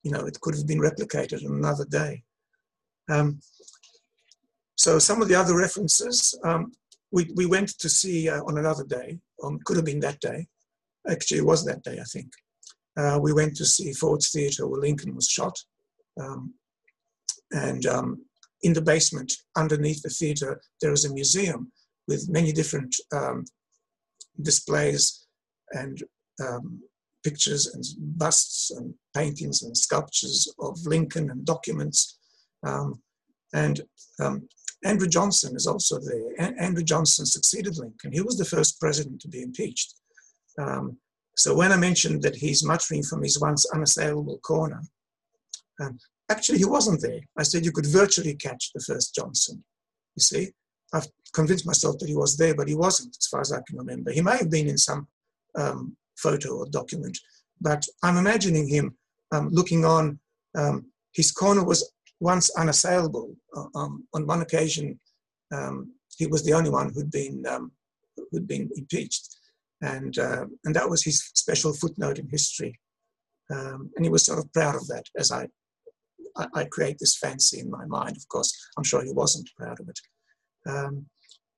[0.02, 2.22] you know, it could have been replicated on another day.
[3.10, 3.40] Um,
[4.76, 6.72] so some of the other references, um,
[7.10, 10.46] we, we went to see uh, on another day, um, could have been that day.
[11.08, 12.30] Actually, it was that day, I think.
[12.96, 15.56] Uh, we went to see Ford's Theatre where Lincoln was shot.
[16.20, 16.54] Um,
[17.52, 18.24] and um,
[18.62, 21.70] in the basement, underneath the theatre, there is a museum
[22.08, 22.94] with many different
[24.42, 25.23] displays
[25.74, 26.02] and
[26.44, 26.80] um,
[27.22, 27.84] pictures and
[28.18, 32.18] busts and paintings and sculptures of Lincoln and documents.
[32.66, 33.02] Um,
[33.52, 33.80] and
[34.20, 34.48] um,
[34.84, 36.34] Andrew Johnson is also there.
[36.38, 38.12] A- Andrew Johnson succeeded Lincoln.
[38.12, 39.94] He was the first president to be impeached.
[40.58, 40.98] Um,
[41.36, 44.82] so when I mentioned that he's muttering from his once unassailable corner,
[45.80, 45.98] um,
[46.30, 47.20] actually he wasn't there.
[47.38, 49.64] I said you could virtually catch the first Johnson.
[50.16, 50.52] You see,
[50.92, 53.78] I've convinced myself that he was there, but he wasn't, as far as I can
[53.78, 54.12] remember.
[54.12, 55.08] He may have been in some
[55.56, 57.18] um, photo or document,
[57.60, 58.96] but I'm imagining him
[59.32, 60.18] um, looking on.
[60.56, 61.90] Um, his corner was
[62.20, 63.34] once unassailable.
[63.56, 64.98] Uh, um, on one occasion,
[65.52, 67.44] um, he was the only one who'd been
[68.30, 69.36] who'd been impeached,
[69.82, 72.78] and uh, and that was his special footnote in history.
[73.50, 75.04] Um, and he was sort of proud of that.
[75.16, 75.46] As I,
[76.36, 79.80] I, I create this fancy in my mind, of course, I'm sure he wasn't proud
[79.80, 80.00] of it.
[80.66, 81.06] Um,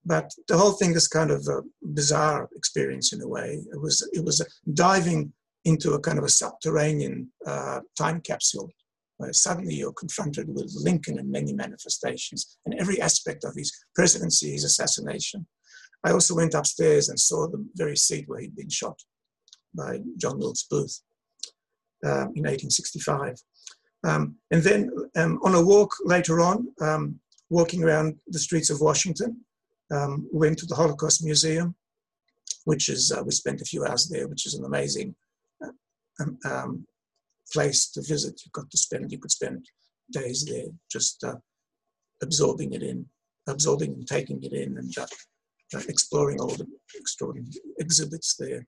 [0.07, 3.61] but the whole thing is kind of a bizarre experience in a way.
[3.72, 4.40] It was it was
[4.72, 5.32] diving
[5.64, 8.70] into a kind of a subterranean uh, time capsule
[9.16, 14.52] where suddenly you're confronted with Lincoln and many manifestations and every aspect of his presidency,
[14.52, 15.46] his assassination.
[16.04, 18.98] I also went upstairs and saw the very seat where he'd been shot
[19.74, 21.00] by John Wilkes Booth
[22.04, 23.36] um, in 1865.
[24.04, 27.18] Um, and then um, on a walk later on, um,
[27.50, 29.44] walking around the streets of Washington,
[29.91, 31.74] um, we went to the Holocaust Museum,
[32.64, 35.14] which is, uh, we spent a few hours there, which is an amazing
[35.62, 36.68] uh,
[37.53, 38.41] place to visit.
[38.45, 39.66] You got to spend, you could spend
[40.11, 41.37] days there just uh,
[42.22, 43.07] absorbing it in,
[43.49, 45.07] absorbing and taking it in and uh,
[45.74, 48.66] uh, exploring all the extraordinary exhibits there.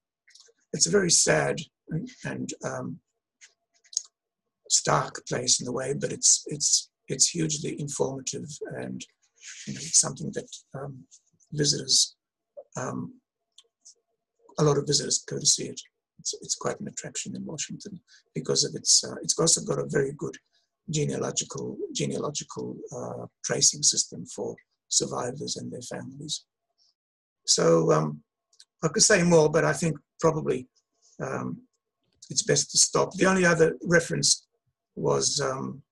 [0.73, 1.61] It's a very sad
[1.91, 2.99] and, and um,
[4.69, 9.05] stark place in a way, but it's it's it's hugely informative and
[9.67, 11.05] you know, something that um,
[11.53, 12.17] visitors,
[12.77, 13.15] um,
[14.59, 15.81] a lot of visitors go to see it
[16.19, 18.01] it's, it's quite an attraction in Washington
[18.35, 20.37] because of its, uh, it's also got a very good
[20.91, 24.57] genealogical, genealogical uh, tracing system for
[24.89, 26.45] survivors and their families.
[27.47, 28.23] So um,
[28.83, 30.67] I could say more, but I think probably
[31.23, 31.63] um,
[32.31, 33.13] it's best to stop.
[33.15, 34.47] The only other reference
[34.97, 35.83] was, um,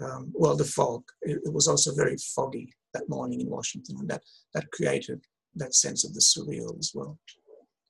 [0.00, 1.02] um well, the fog.
[1.22, 4.22] It, it, was also very foggy that morning in Washington, and that,
[4.54, 5.20] that created
[5.56, 7.18] that sense of the surreal as well.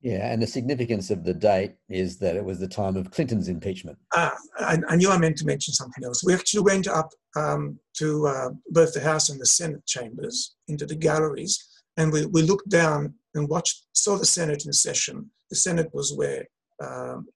[0.04, 3.48] Yeah, and the significance of the date is that it was the time of Clinton's
[3.48, 3.96] impeachment.
[4.12, 6.22] Ah, I, I knew I meant to mention something else.
[6.22, 10.84] We actually went up um, to uh, both the House and the Senate chambers, into
[10.84, 11.58] the galleries,
[11.96, 15.30] and we, we looked down and watched, saw the Senate in session.
[15.48, 16.44] The Senate was where
[16.82, 17.26] um,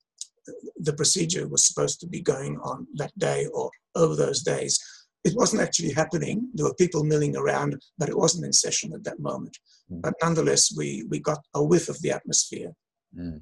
[0.77, 4.79] the procedure was supposed to be going on that day or over those days.
[5.25, 6.49] It wasn't actually happening.
[6.55, 9.57] There were people milling around, but it wasn't in session at that moment.
[9.91, 10.03] Mm.
[10.03, 12.73] But nonetheless, we, we got a whiff of the atmosphere.
[13.19, 13.41] Mm.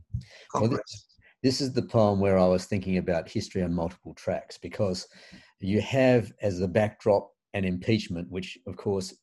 [0.54, 1.06] Well, this,
[1.42, 5.06] this is the poem where I was thinking about history on multiple tracks because
[5.60, 9.14] you have as the backdrop an impeachment, which of course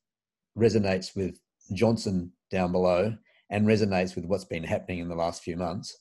[0.58, 1.40] resonates with
[1.74, 3.16] Johnson down below
[3.50, 5.98] and resonates with what's been happening in the last few months.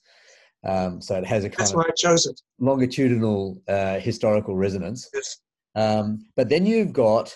[0.64, 2.40] Um, so it has a kind That's why I chose it.
[2.60, 5.08] longitudinal uh, historical resonance.
[5.12, 5.38] Yes.
[5.74, 7.34] Um, but then you've got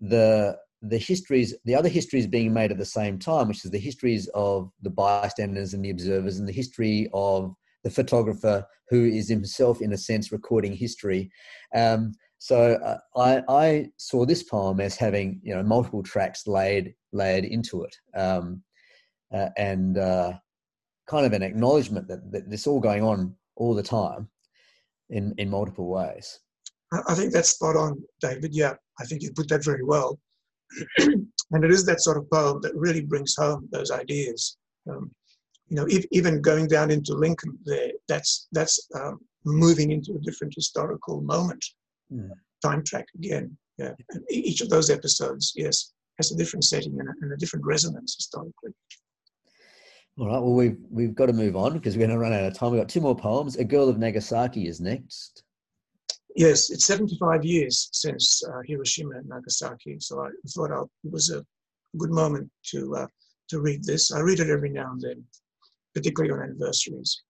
[0.00, 3.78] the the histories, the other histories being made at the same time, which is the
[3.78, 7.54] histories of the bystanders and the observers, and the history of
[7.84, 11.30] the photographer who is himself, in a sense, recording history.
[11.74, 16.94] Um, so uh, I, I, saw this poem as having you know multiple tracks laid
[17.12, 18.62] layered into it, um,
[19.32, 20.34] uh, and uh,
[21.06, 24.28] kind of an acknowledgement that, that this all going on all the time
[25.10, 26.40] in in multiple ways.
[27.08, 28.54] I think that's spot on, David.
[28.54, 30.18] Yeah, I think you put that very well.
[30.98, 34.56] and it is that sort of poem that really brings home those ideas.
[34.88, 35.10] Um,
[35.68, 40.20] you know, if, even going down into Lincoln, there, that's that's um, moving into a
[40.20, 41.64] different historical moment,
[42.12, 42.30] Mm.
[42.62, 43.56] time track again.
[43.78, 47.36] Yeah, and each of those episodes, yes, has a different setting and a, and a
[47.36, 48.72] different resonance historically.
[50.16, 50.40] All right.
[50.40, 52.70] Well, we've we've got to move on because we're going to run out of time.
[52.70, 53.56] We've got two more poems.
[53.56, 55.42] A Girl of Nagasaki is next.
[56.36, 61.30] Yes, it's 75 years since uh, Hiroshima and Nagasaki, so I thought I, it was
[61.30, 61.44] a
[61.96, 63.06] good moment to uh,
[63.48, 64.12] to read this.
[64.12, 65.24] I read it every now and then,
[65.94, 67.22] particularly on anniversaries.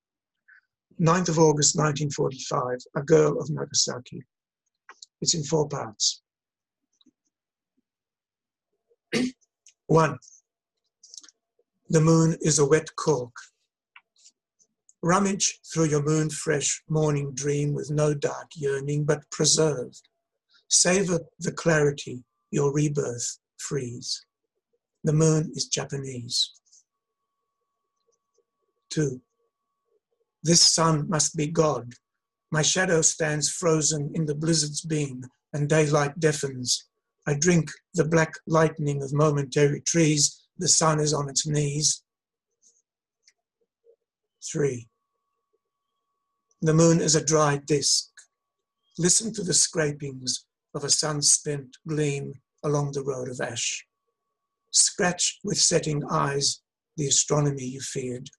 [1.00, 4.22] 9th of August 1945, A Girl of Nagasaki.
[5.20, 6.22] It's in four parts.
[9.86, 10.18] One,
[11.94, 13.36] the moon is a wet cork.
[15.00, 19.92] Rummage through your moon fresh morning dream with no dark yearning, but preserve.
[20.68, 24.26] Savor the clarity your rebirth frees.
[25.04, 26.50] The moon is Japanese.
[28.90, 29.20] Two,
[30.42, 31.92] this sun must be God.
[32.50, 35.22] My shadow stands frozen in the blizzard's beam,
[35.52, 36.88] and daylight deafens.
[37.24, 40.43] I drink the black lightning of momentary trees.
[40.58, 42.02] The sun is on its knees.
[44.42, 44.88] Three.
[46.62, 48.10] The moon is a dry disk.
[48.98, 53.84] Listen to the scrapings of a sun-spent gleam along the road of ash.
[54.70, 56.62] Scratch with setting eyes
[56.96, 58.30] the astronomy you feared.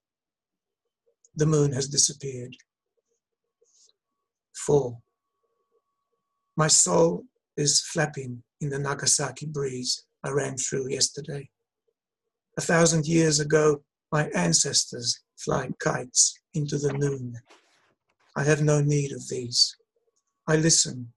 [1.36, 2.55] The moon has disappeared.
[4.55, 4.99] Four.
[6.55, 7.26] My soul
[7.57, 11.49] is flapping in the Nagasaki breeze I ran through yesterday.
[12.58, 17.36] A thousand years ago, my ancestors flying kites into the noon.
[18.36, 19.76] I have no need of these.
[20.47, 21.14] I listen,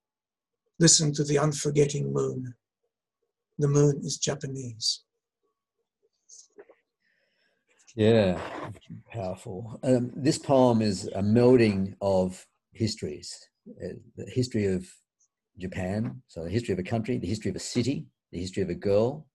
[0.79, 2.55] listen to the unforgetting moon.
[3.59, 5.03] The moon is Japanese.
[7.95, 8.41] Yeah,
[9.13, 9.81] powerful.
[9.83, 13.49] Um, this poem is a melding of histories
[13.83, 14.87] uh, the history of
[15.59, 18.71] Japan, so the history of a country, the history of a city, the history of
[18.71, 19.27] a girl,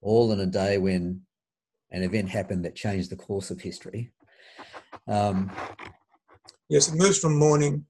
[0.00, 1.22] all in a day when
[1.90, 4.12] an event happened that changed the course of history.
[5.06, 5.50] Um,
[6.68, 7.86] Yes, it moves from morning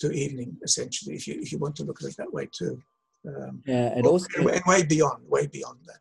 [0.00, 2.78] to evening, essentially, if you, if you want to look at it that way too.
[3.26, 6.00] Um, yeah, and also, and way beyond, way beyond that.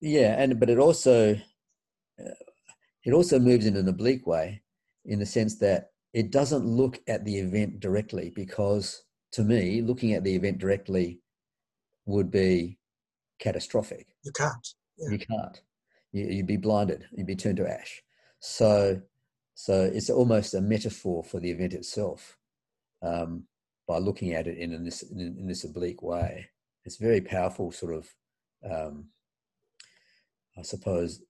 [0.00, 2.34] yeah, and but it also uh,
[3.04, 4.62] it also moves in an oblique way,
[5.06, 9.02] in the sense that it doesn't look at the event directly, because
[9.32, 11.20] to me, looking at the event directly
[12.06, 12.78] would be
[13.40, 14.06] catastrophic.
[14.22, 14.68] You can't.
[14.98, 15.10] Yeah.
[15.10, 15.60] You can't.
[16.12, 17.06] You, you'd be blinded.
[17.12, 18.02] You'd be turned to ash.
[18.38, 19.00] So,
[19.54, 22.38] so it's almost a metaphor for the event itself
[23.02, 23.44] um,
[23.88, 26.48] by looking at it in, in this in, in this oblique way.
[26.84, 28.08] It's very powerful, sort of,
[28.64, 29.06] um,
[30.56, 31.20] I suppose,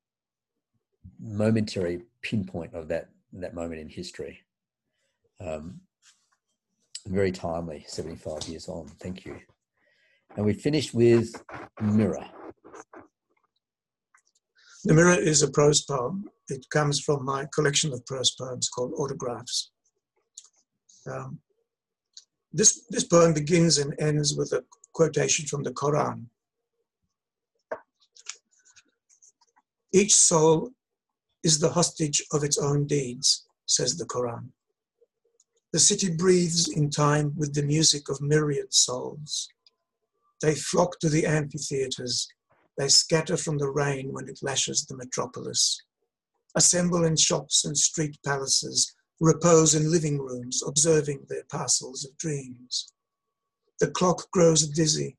[1.19, 4.41] momentary pinpoint of that that moment in history.
[5.41, 5.81] Um,
[7.07, 8.87] very timely, seventy-five years on.
[9.01, 9.37] Thank you.
[10.37, 11.33] And we finished with
[11.81, 12.25] mirror.
[14.85, 16.31] The Mirror is a prose poem.
[16.49, 19.71] It comes from my collection of prose poems called Autographs.
[21.07, 21.39] Um,
[22.53, 24.65] this, this poem begins and ends with a
[24.95, 26.25] quotation from the Quran.
[29.93, 30.71] Each soul
[31.43, 34.49] is the hostage of its own deeds, says the Quran.
[35.73, 39.49] The city breathes in time with the music of myriad souls.
[40.43, 42.29] They flock to the amphitheaters,
[42.79, 45.83] they scatter from the rain when it lashes the metropolis.
[46.57, 52.93] Assemble in shops and street palaces, repose in living rooms, observing their parcels of dreams.
[53.81, 55.19] The clock grows dizzy,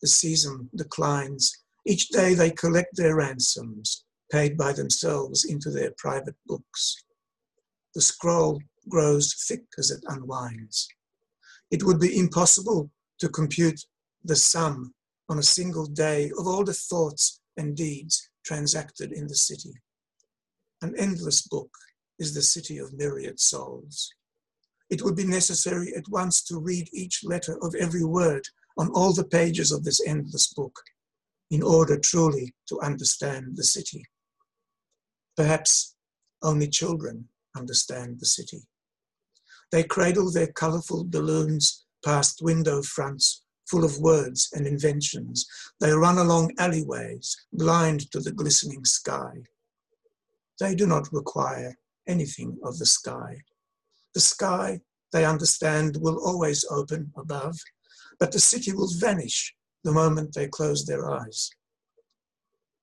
[0.00, 1.52] the season declines.
[1.86, 6.96] Each day they collect their ransoms, paid by themselves into their private books.
[7.94, 10.88] The scroll grows thick as it unwinds.
[11.70, 13.80] It would be impossible to compute
[14.24, 14.94] the sum
[15.28, 19.72] on a single day of all the thoughts and deeds transacted in the city.
[20.82, 21.70] An endless book
[22.18, 24.12] is the city of myriad souls.
[24.90, 28.44] It would be necessary at once to read each letter of every word
[28.76, 30.80] on all the pages of this endless book
[31.50, 34.04] in order truly to understand the city.
[35.36, 35.94] Perhaps
[36.42, 38.62] only children understand the city.
[39.70, 45.46] They cradle their colorful balloons past window fronts full of words and inventions.
[45.80, 49.32] They run along alleyways, blind to the glistening sky.
[50.58, 53.36] They do not require anything of the sky.
[54.14, 54.80] The sky
[55.12, 57.56] they understand will always open above,
[58.18, 59.54] but the city will vanish
[59.84, 61.50] the moment they close their eyes.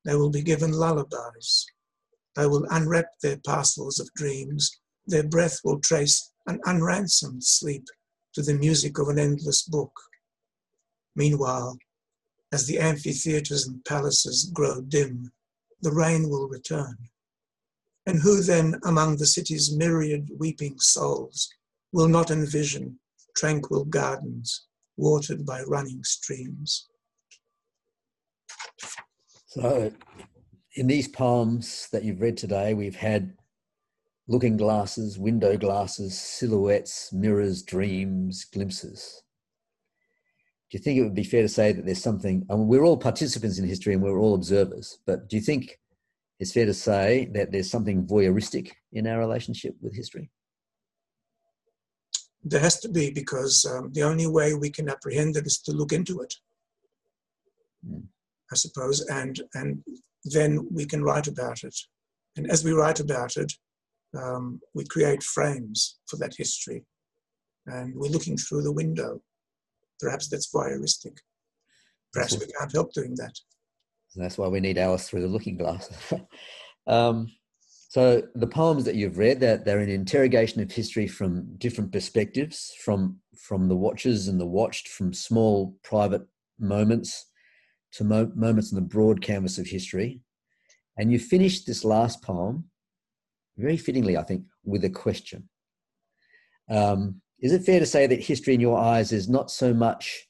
[0.05, 1.65] They will be given lullabies.
[2.35, 4.79] They will unwrap their parcels of dreams.
[5.05, 7.85] Their breath will trace an unransomed sleep
[8.33, 9.91] to the music of an endless book.
[11.17, 11.79] Meanwhile,
[12.53, 15.31] as the amphitheatres and palaces grow dim,
[15.81, 16.95] the rain will return.
[18.05, 21.49] And who then among the city's myriad weeping souls
[21.91, 22.99] will not envision
[23.35, 26.87] tranquil gardens watered by running streams?
[29.47, 29.91] So,
[30.75, 33.33] in these poems that you've read today, we've had
[34.27, 39.23] looking glasses, window glasses, silhouettes, mirrors, dreams, glimpses
[40.69, 42.45] do you think it would be fair to say that there's something?
[42.49, 45.79] I mean, we're all participants in history and we're all observers, but do you think
[46.39, 50.29] it's fair to say that there's something voyeuristic in our relationship with history?
[52.43, 55.71] There has to be because um, the only way we can apprehend it is to
[55.71, 56.33] look into it,
[57.89, 58.03] mm.
[58.51, 59.83] I suppose, and and
[60.25, 61.75] then we can write about it.
[62.35, 63.51] And as we write about it,
[64.15, 66.83] um, we create frames for that history,
[67.65, 69.21] and we're looking through the window
[69.99, 71.17] Perhaps that's voyeuristic.
[72.13, 73.33] Perhaps we can't help doing that.
[74.15, 75.89] That's why we need Alice through the looking glass.
[76.87, 77.31] um,
[77.89, 82.73] so the poems that you've read, that they're an interrogation of history from different perspectives,
[82.83, 86.23] from from the watchers and the watched, from small private
[86.59, 87.27] moments
[87.93, 90.21] to mo- moments on the broad canvas of history.
[90.97, 92.65] And you finished this last poem,
[93.57, 95.47] very fittingly, I think, with a question.
[96.69, 100.27] Um, is it fair to say that history in your eyes is not so much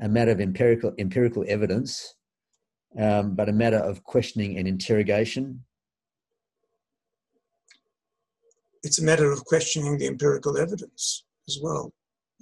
[0.00, 2.14] a matter of empirical empirical evidence,
[2.98, 5.64] um, but a matter of questioning and interrogation?
[8.82, 11.92] It's a matter of questioning the empirical evidence as well.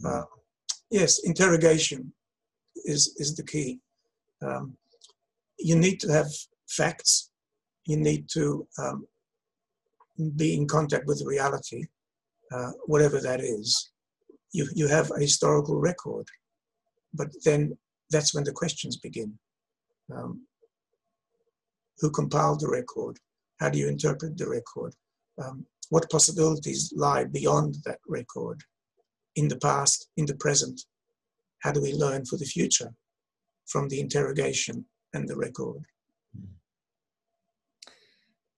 [0.04, 0.22] Uh,
[0.90, 2.12] yes, interrogation
[2.84, 3.80] is is the key.
[4.42, 4.76] Um,
[5.58, 6.28] you need to have
[6.68, 7.30] facts.
[7.86, 9.06] You need to um,
[10.36, 11.86] be in contact with reality
[12.52, 13.90] uh, whatever that is,
[14.52, 16.26] you, you have a historical record.
[17.14, 17.76] But then
[18.10, 19.38] that's when the questions begin.
[20.14, 20.46] Um,
[21.98, 23.18] who compiled the record?
[23.58, 24.94] How do you interpret the record?
[25.42, 28.60] Um, what possibilities lie beyond that record?
[29.36, 30.80] In the past, in the present?
[31.60, 32.92] How do we learn for the future
[33.66, 35.82] from the interrogation and the record?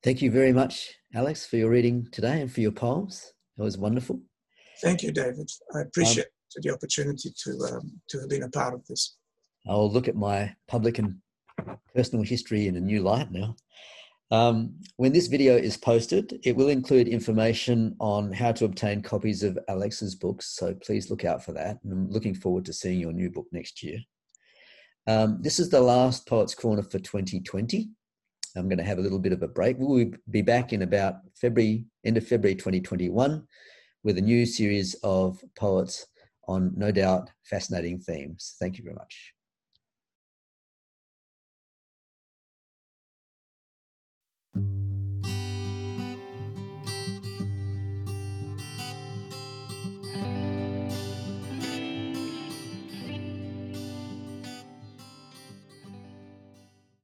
[0.05, 3.33] Thank you very much, Alex, for your reading today and for your poems.
[3.59, 4.21] It was wonderful.
[4.81, 5.51] Thank you, David.
[5.75, 9.17] I appreciate um, the opportunity to um, to have been a part of this.
[9.67, 11.17] I'll look at my public and
[11.95, 13.57] personal history in a new light now.
[14.31, 19.43] Um, when this video is posted, it will include information on how to obtain copies
[19.43, 21.79] of Alex's books, so please look out for that.
[21.83, 23.99] And I'm looking forward to seeing your new book next year.
[25.07, 27.89] Um, this is the last Poets Corner for 2020.
[28.59, 29.77] I'm going to have a little bit of a break.
[29.79, 33.47] We'll be back in about February, end of February 2021,
[34.05, 36.07] with a new series of poets
[36.47, 38.57] on no doubt fascinating themes.
[38.59, 39.35] Thank you very much.